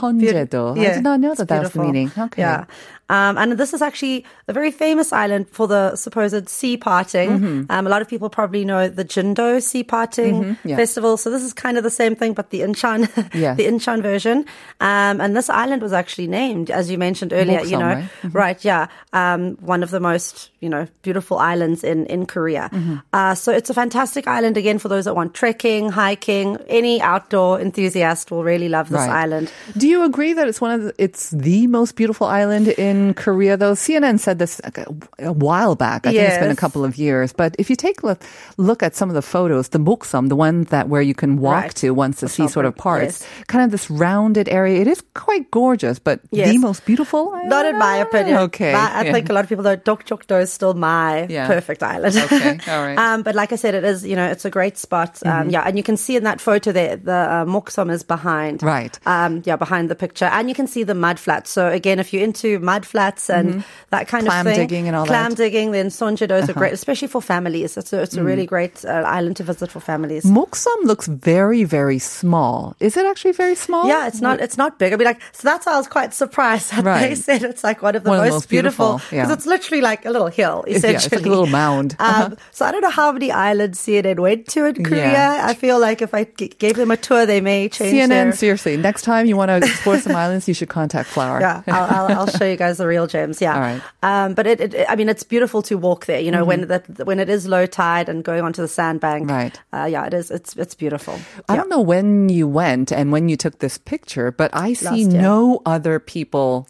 Be- 0.76 0.82
yeah. 0.82 0.92
I 0.92 0.96
did 0.96 1.04
not 1.04 1.20
know 1.20 1.34
that 1.36 1.48
that 1.48 1.64
was 1.64 1.72
the 1.72 1.80
meaning. 1.80 2.12
Okay. 2.18 2.42
Yeah. 2.42 2.66
Um, 3.10 3.38
and 3.38 3.54
this 3.54 3.74
is 3.74 3.82
actually 3.82 4.26
a 4.48 4.54
very 4.54 4.72
famous 4.72 5.14
island 5.14 5.48
for 5.50 5.68
the 5.68 5.96
supposed 5.96 6.50
sea 6.50 6.76
parting. 6.78 7.66
Um, 7.70 7.88
a 7.88 7.90
lot 7.90 8.02
of 8.02 8.08
people 8.10 8.30
probably 8.30 8.66
know 8.66 8.90
the 8.90 9.06
Jindo 9.06 9.62
Sea 9.62 9.84
Parting 9.84 10.44
Mm-hmm. 10.44 10.68
yeah. 10.70 10.76
Festival. 10.76 11.16
So 11.18 11.30
this 11.30 11.42
is 11.44 11.54
kind 11.54 11.78
of 11.78 11.84
the 11.84 11.90
same 11.90 12.16
thing, 12.16 12.34
but 12.34 12.50
the 12.50 12.62
Incheon, 12.62 13.08
Yes. 13.34 13.56
the 13.58 13.66
Incheon 13.66 14.02
version. 14.02 14.46
Um, 14.82 15.22
and 15.22 15.36
this 15.38 15.50
island 15.50 15.82
was 15.82 15.94
actually 15.94 16.28
named, 16.28 16.70
as 16.70 16.92
you 16.92 16.98
mentioned 16.98 17.32
earlier, 17.34 17.62
you 17.62 17.78
know, 17.78 17.86
right? 17.86 18.04
Mm-hmm. 18.04 18.30
right? 18.38 18.66
Yeah, 18.66 18.88
um, 19.14 19.56
one 19.62 19.84
of 19.84 19.92
the 19.92 20.00
most 20.00 20.52
you 20.60 20.68
know 20.70 20.88
beautiful 21.04 21.38
islands 21.38 21.84
in 21.84 22.06
in 22.08 22.26
Korea. 22.26 22.70
Mm-hmm. 22.74 22.96
Uh, 23.14 23.36
so 23.36 23.52
it's 23.54 23.70
a 23.70 23.74
fantastic 23.74 24.28
island 24.28 24.58
again 24.58 24.80
for 24.80 24.90
those 24.90 25.06
that 25.06 25.16
want 25.16 25.34
trekking, 25.34 25.90
hiking. 25.90 26.58
Any 26.68 27.00
outdoor 27.02 27.62
enthusiast 27.62 28.32
will 28.32 28.44
really 28.44 28.68
love 28.70 28.90
this 28.90 28.98
Right. 29.00 29.24
island. 29.24 29.52
Do 29.78 29.88
you 29.88 30.04
agree 30.04 30.34
that 30.34 30.48
it's 30.48 30.60
one 30.60 30.72
of 30.72 30.82
the, 30.84 30.94
it's 30.98 31.30
the 31.32 31.68
most 31.68 31.96
beautiful 31.96 32.28
island 32.28 32.68
in 32.68 32.97
Korea? 33.16 33.58
Though 33.58 33.74
CNN 33.74 34.20
said 34.20 34.38
this 34.40 34.60
a, 34.64 35.32
while 35.34 35.76
back. 35.76 36.06
I 36.06 36.12
think 36.12 36.28
it's 36.28 36.38
been 36.38 36.52
a 36.52 36.56
couple 36.56 36.84
of 36.84 36.98
years. 36.98 37.34
But 37.34 37.56
if 37.60 37.70
you 37.70 37.76
take 37.76 38.04
a 38.04 38.18
look, 38.58 38.84
at 38.84 38.96
some 38.96 39.10
of 39.10 39.16
the 39.16 39.22
photos, 39.26 39.70
the 39.70 39.80
Moksam, 39.80 40.30
the 40.30 40.36
one 40.36 40.66
that 40.66 40.88
where 40.90 41.02
you 41.02 41.16
can 41.16 41.38
walk 41.42 41.64
Right. 41.64 41.76
to 41.82 41.92
once 41.92 42.20
the 42.22 42.30
sea 42.30 42.48
sort 42.48 42.66
of 42.70 42.76
parts, 42.76 43.26
kind 43.48 43.64
of 43.66 43.72
this 43.72 43.90
rounded 43.90 44.48
area. 44.50 44.82
It 44.82 44.88
is 44.88 45.02
quite 45.16 45.50
gorgeous, 45.50 45.98
but 46.00 46.20
Yes. 46.32 46.52
the 46.54 46.58
most 46.60 46.86
beautiful. 46.86 47.34
Not 47.46 47.66
in 47.66 47.78
my 47.80 47.98
opinion. 47.98 48.38
Okay, 48.54 48.72
But 48.72 48.92
I 48.94 49.02
yeah. 49.06 49.14
think 49.14 49.30
a 49.30 49.34
lot 49.34 49.44
of 49.44 49.50
people 49.50 49.64
know 49.66 49.76
Dokchokdo 49.78 50.42
is 50.42 50.54
still 50.54 50.74
my 50.76 51.26
Yeah. 51.30 51.48
perfect 51.48 51.82
island. 51.84 52.16
Okay, 52.18 52.60
all 52.70 52.84
right. 52.88 52.98
um, 52.98 53.24
but 53.24 53.34
like 53.36 53.52
I 53.52 53.58
said, 53.58 53.74
it 53.74 53.84
is, 53.84 54.06
you 54.06 54.16
know, 54.16 54.28
it's 54.30 54.46
a 54.46 54.50
great 54.54 54.78
spot. 54.78 55.20
Um, 55.26 55.50
yeah, 55.50 55.64
and 55.66 55.76
you 55.78 55.84
can 55.84 55.98
see 55.98 56.16
in 56.16 56.24
that 56.24 56.40
photo 56.40 56.72
there, 56.72 56.96
the 56.98 57.14
uh, 57.14 57.46
Moksom 57.46 57.90
is 57.92 58.04
behind. 58.04 58.62
Right. 58.64 58.98
Um, 59.06 59.42
yeah, 59.46 59.56
behind 59.58 59.90
the 59.90 59.96
picture. 59.96 60.26
And 60.26 60.50
you 60.50 60.56
can 60.56 60.68
see 60.68 60.84
the 60.84 60.96
mud 60.96 61.20
flats. 61.20 61.50
So 61.52 61.68
again, 61.68 62.00
if 62.00 62.14
you're 62.14 62.24
into 62.24 62.60
mud 62.60 62.86
flats 62.88 63.30
and 63.30 63.64
that 63.92 64.08
kind 64.08 64.26
Mm-hmm. 64.28 64.32
Clam 64.32 64.48
of 64.48 64.54
thing. 64.54 64.68
digging 64.68 64.88
and 64.88 64.96
all 64.96 65.06
Clam 65.06 65.30
that. 65.30 65.40
Uh-huh. 65.40 65.44
digging, 65.50 65.72
then 65.72 65.88
Sonjedo 65.88 66.42
is 66.42 66.50
a 66.50 66.54
great, 66.54 66.74
especially 66.74 67.08
for 67.08 67.22
families. 67.22 67.78
It's 67.78 67.94
a, 67.94 68.02
it's 68.02 68.16
a 68.18 68.24
really 68.24 68.46
great 68.46 68.84
uh, 68.84 68.90
island 69.06 69.38
to 69.38 69.44
visit 69.44 69.70
for 69.72 69.80
families. 69.80 70.24
Moksum 70.26 70.76
looks 70.84 71.08
very, 71.08 71.64
very 71.64 72.00
small. 72.00 72.76
Is 72.80 72.98
it 72.98 73.06
actually 73.06 73.34
very 73.34 73.56
small? 73.56 73.88
Yeah, 73.88 74.08
it's 74.08 74.22
not. 74.22 74.42
It's 74.42 74.58
not 74.58 74.80
big. 74.80 74.94
I 74.94 74.96
mean, 74.96 75.06
like, 75.06 75.22
so 75.34 75.42
that's 75.48 75.66
why 75.66 75.74
I 75.74 75.78
was 75.78 75.88
quite 75.88 76.14
surprised 76.14 76.72
that 76.72 76.84
they 77.02 77.16
said 77.16 77.44
it's 77.44 77.64
like 77.64 77.82
one 77.82 77.96
of 77.96 78.04
the 78.04 78.10
One 78.10 78.20
of 78.20 78.26
most, 78.26 78.30
the 78.32 78.36
most 78.36 78.50
beautiful 78.50 78.88
beautiful, 78.98 79.16
yeah. 79.16 79.24
because 79.24 79.38
it's 79.38 79.46
literally 79.46 79.82
like 79.82 80.06
a 80.06 80.10
little 80.12 80.28
hill, 80.28 80.64
Yeah, 80.68 80.78
essentially. 80.78 81.06
it's 81.06 81.12
like 81.16 81.26
a 81.26 81.30
little 81.30 81.48
mound. 81.48 81.96
Uh-huh. 82.00 82.26
Um, 82.26 82.38
so 82.52 82.66
I 82.66 82.72
don't 82.72 82.82
know 82.82 82.90
how 82.90 83.12
many 83.12 83.32
islands 83.32 83.80
CNN 83.80 84.20
went 84.20 84.48
to 84.50 84.66
in 84.66 84.84
Korea. 84.84 85.12
Yeah. 85.12 85.46
I 85.50 85.54
feel 85.54 85.80
like 85.80 86.02
if 86.02 86.14
I 86.14 86.24
g- 86.26 86.48
gave 86.60 86.76
them 86.76 86.92
a 86.92 86.98
tour, 86.98 87.26
they 87.26 87.42
may 87.42 87.70
change 87.70 87.94
CNN, 87.94 88.10
their. 88.10 88.32
seriously, 88.34 88.78
next 88.78 89.04
time 89.04 89.26
you 89.28 89.38
want 89.38 89.50
to 89.50 89.58
explore 89.58 90.00
some 90.00 90.16
islands, 90.24 90.48
you 90.48 90.54
should 90.54 90.70
contact 90.70 91.10
Flower. 91.10 91.40
Yeah, 91.40 91.62
I'll, 91.68 91.96
I'll, 92.10 92.20
I'll 92.22 92.28
show 92.28 92.46
you 92.46 92.56
guys 92.58 92.77
the 92.78 92.88
real 92.88 93.08
gems. 93.08 93.42
Yeah, 93.42 93.60
right. 93.60 93.82
Um, 94.04 94.34
but 94.34 94.48
it, 94.48 94.62
it, 94.62 94.86
I 94.90 94.96
mean, 94.96 95.10
it's 95.10 95.24
beautiful 95.24 95.62
to 95.64 95.78
walk 95.78 96.06
there. 96.06 96.20
You 96.20 96.32
know, 96.32 96.46
when 96.46 96.62
Mm-hmm. 96.68 96.94
that 96.96 97.06
when 97.08 97.20
it 97.20 97.30
is 97.30 97.48
low 97.48 97.66
tide 97.66 98.10
and 98.10 98.24
going 98.24 98.42
onto 98.42 98.62
the 98.62 98.68
sandbank. 98.68 99.30
Right. 99.30 99.60
Uh, 99.74 99.86
yeah, 99.90 100.06
it 100.06 100.14
is. 100.14 100.32
It's 100.32 100.56
it's 100.58 100.76
beautiful. 100.76 101.16
I 101.50 101.54
Yeah. 101.54 101.58
don't 101.62 101.70
know 101.70 101.82
when 101.82 102.30
you 102.30 102.48
went 102.48 102.92
and 102.92 103.12
when 103.12 103.30
you 103.30 103.38
took 103.38 103.60
this 103.60 103.78
picture, 103.78 104.32
but 104.32 104.50
I 104.54 104.74
see 104.74 105.04
no 105.06 105.62
other 105.66 106.00
people 106.00 106.68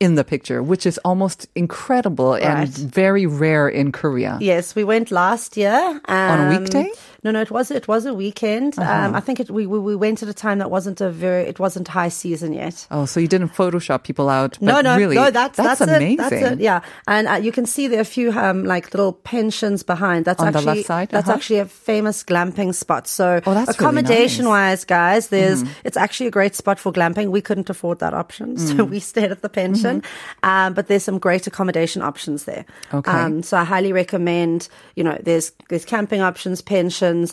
in 0.00 0.14
the 0.14 0.22
picture, 0.22 0.62
which 0.62 0.86
is 0.86 0.96
almost 1.04 1.48
incredible 1.56 2.34
and 2.34 2.68
very 2.68 3.26
rare 3.26 3.68
in 3.68 3.90
Korea. 3.90 4.38
Yes, 4.40 4.76
we 4.76 4.84
went 4.84 5.10
last 5.10 5.56
year 5.56 5.74
On 6.06 6.38
a 6.38 6.42
um, 6.44 6.48
weekday? 6.62 6.88
Uh-huh. 7.18 7.24
No, 7.24 7.30
no, 7.32 7.40
it 7.40 7.50
was 7.50 7.70
it 7.72 7.88
was 7.88 8.06
a 8.06 8.14
weekend. 8.14 8.78
Um, 8.78 9.14
I 9.14 9.20
think 9.20 9.40
it, 9.40 9.50
we, 9.50 9.66
we 9.66 9.78
we 9.80 9.96
went 9.96 10.22
at 10.22 10.28
a 10.28 10.34
time 10.34 10.58
that 10.58 10.70
wasn't 10.70 11.00
a 11.00 11.10
very 11.10 11.42
it 11.48 11.58
wasn't 11.58 11.88
high 11.88 12.10
season 12.10 12.52
yet. 12.52 12.86
Oh, 12.92 13.06
so 13.06 13.18
you 13.18 13.26
didn't 13.26 13.48
Photoshop 13.50 14.04
people 14.04 14.28
out? 14.28 14.56
But 14.60 14.66
no, 14.66 14.80
no, 14.80 14.96
really, 14.96 15.16
no. 15.16 15.30
That's 15.30 15.56
that's, 15.56 15.80
amazing. 15.80 16.12
it. 16.12 16.16
That's 16.18 16.32
it. 16.52 16.60
Yeah, 16.60 16.80
and 17.08 17.26
uh, 17.26 17.32
you 17.34 17.50
can 17.50 17.66
see 17.66 17.88
there 17.88 17.98
are 17.98 18.02
a 18.02 18.04
few 18.04 18.30
um, 18.30 18.64
like 18.64 18.94
little 18.94 19.12
pensions 19.12 19.82
behind. 19.82 20.26
That's 20.26 20.40
On 20.40 20.52
the 20.52 20.58
actually 20.58 20.74
left 20.76 20.86
side? 20.86 21.08
that's 21.10 21.28
Uh-huh. 21.28 21.36
actually 21.36 21.58
a 21.58 21.66
famous 21.66 22.22
glamping 22.22 22.72
spot. 22.72 23.08
So 23.08 23.40
Oh, 23.44 23.52
that's 23.54 23.68
really 23.68 23.74
accommodation 23.78 24.44
nice. 24.44 24.50
wise, 24.80 24.84
guys, 24.84 25.28
there's 25.28 25.64
Mm-hmm. 25.64 25.72
it's 25.88 25.96
actually 25.96 26.26
a 26.28 26.30
great 26.30 26.54
spot 26.54 26.78
for 26.78 26.92
glamping. 26.92 27.30
We 27.30 27.40
couldn't 27.40 27.68
afford 27.68 27.98
that 27.98 28.14
option, 28.14 28.56
so 28.58 28.74
Mm. 28.74 28.90
we 28.94 29.00
stayed 29.00 29.32
at 29.32 29.42
the 29.42 29.48
pension. 29.48 30.02
Um, 30.44 30.74
but 30.74 30.86
there's 30.86 31.02
some 31.04 31.18
great 31.18 31.46
accommodation 31.48 32.00
options 32.02 32.44
there. 32.44 32.64
Mm-hmm. 32.92 32.96
Okay. 32.98 33.10
Um, 33.10 33.42
so 33.42 33.56
I 33.56 33.64
highly 33.64 33.92
recommend. 33.92 34.68
You 34.94 35.02
know, 35.04 35.18
there's 35.20 35.50
there's 35.68 35.84
camping 35.84 36.20
options, 36.20 36.62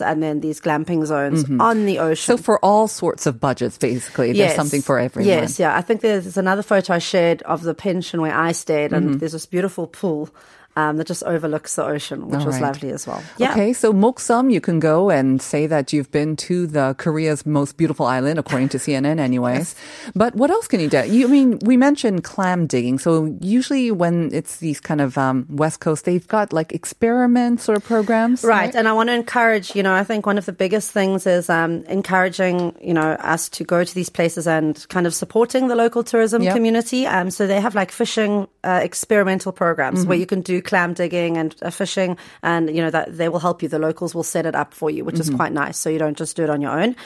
and 0.00 0.22
then 0.22 0.40
these 0.40 0.60
glamping 0.60 1.04
zones 1.06 1.44
on 1.60 1.86
the 1.86 1.98
ocean. 1.98 2.34
Mm-hmm. 2.34 2.38
So 2.38 2.42
for 2.42 2.58
all 2.64 2.88
sorts 2.88 3.26
of 3.26 3.40
budgets, 3.40 3.78
basically, 3.78 4.32
there's 4.32 4.54
something 4.54 4.82
for 4.82 4.98
everyone. 4.98 5.28
Yes, 5.28 5.58
yeah. 5.58 5.76
I 5.76 5.82
think 5.82 6.00
there's 6.00 6.36
another 6.36 6.62
photo 6.62 6.94
I 6.94 6.98
shared 6.98 7.42
of 7.42 7.62
the 7.62 7.74
pension 7.74 8.20
where 8.20 8.34
I 8.34 8.52
stayed, 8.52 8.92
and 8.92 9.10
Mm-hmm. 9.10 9.18
there's 9.18 9.32
this 9.32 9.46
beautiful 9.46 9.86
pool 9.86 10.30
um, 10.76 10.96
that 10.98 11.06
just 11.06 11.22
overlooks 11.24 11.74
the 11.76 11.84
ocean, 11.84 12.28
which 12.28 12.40
All 12.40 12.46
was 12.46 12.56
right. 12.56 12.62
lovely 12.68 12.90
as 12.90 13.06
well. 13.06 13.22
Yeah. 13.38 13.52
Okay, 13.52 13.72
so 13.72 13.92
Moksum, 13.92 14.52
you 14.52 14.60
can 14.60 14.78
go 14.80 15.10
and 15.10 15.40
say 15.40 15.66
that 15.66 15.92
you've 15.92 16.10
been 16.10 16.36
to 16.36 16.66
the 16.66 16.94
Korea's 16.98 17.44
most 17.46 17.76
beautiful 17.76 18.06
island, 18.06 18.38
according 18.38 18.68
to 18.70 18.78
CNN, 18.78 19.18
anyways. 19.18 19.74
But 20.14 20.34
what 20.36 20.50
else 20.50 20.68
can 20.68 20.80
you 20.80 20.88
do? 20.88 21.02
You 21.08 21.26
I 21.26 21.30
mean 21.30 21.58
we 21.64 21.76
mentioned 21.76 22.24
clam 22.24 22.66
digging. 22.66 22.98
So 22.98 23.36
usually 23.40 23.90
when 23.90 24.30
it's 24.32 24.58
these 24.58 24.80
kind 24.80 25.00
of 25.00 25.16
um, 25.18 25.46
West 25.50 25.80
Coast, 25.80 26.04
they've 26.04 26.26
got 26.28 26.52
like 26.52 26.72
experiments 26.72 27.68
or 27.68 27.80
programs, 27.80 28.44
Right, 28.44 28.74
and 28.74 28.86
I 28.88 28.92
want 28.92 29.08
to 29.08 29.14
encourage. 29.14 29.74
You 29.74 29.82
know, 29.82 29.94
I 29.94 30.04
think 30.04 30.26
one 30.26 30.38
of 30.38 30.46
the 30.46 30.52
biggest 30.52 30.92
things 30.92 31.26
is 31.26 31.48
um, 31.48 31.84
encouraging. 31.88 32.76
You 32.80 32.94
know, 32.94 33.12
us 33.20 33.48
to 33.50 33.64
go 33.64 33.84
to 33.84 33.94
these 33.94 34.08
places 34.10 34.46
and 34.46 34.84
kind 34.88 35.06
of 35.06 35.14
supporting 35.14 35.68
the 35.68 35.74
local 35.76 36.02
tourism 36.04 36.42
Yep. 36.42 36.54
community. 36.54 37.06
Um, 37.06 37.30
so 37.30 37.46
they 37.46 37.60
have 37.60 37.74
like 37.74 37.90
fishing 37.90 38.46
uh, 38.64 38.80
experimental 38.82 39.52
programs 39.52 40.00
Mm-hmm. 40.00 40.08
where 40.08 40.18
you 40.18 40.26
can 40.26 40.40
do 40.42 40.60
clam 40.66 40.92
digging 40.94 41.36
and 41.38 41.54
uh, 41.62 41.70
fishing, 41.70 42.18
and 42.42 42.68
you 42.68 42.82
know 42.82 42.90
that 42.90 43.16
they 43.16 43.28
will 43.28 43.38
help 43.40 43.62
you. 43.62 43.68
The 43.68 43.78
locals 43.78 44.14
will 44.14 44.24
set 44.24 44.44
it 44.46 44.54
up 44.54 44.74
for 44.74 44.90
you, 44.90 45.04
which 45.04 45.14
Mm-hmm. 45.16 45.32
is 45.32 45.36
quite 45.38 45.52
nice. 45.52 45.78
So 45.78 45.88
you 45.88 45.98
don't 45.98 46.16
just 46.18 46.36
do 46.36 46.42
it 46.44 46.50
on 46.50 46.60
your 46.60 46.72
own. 46.78 46.96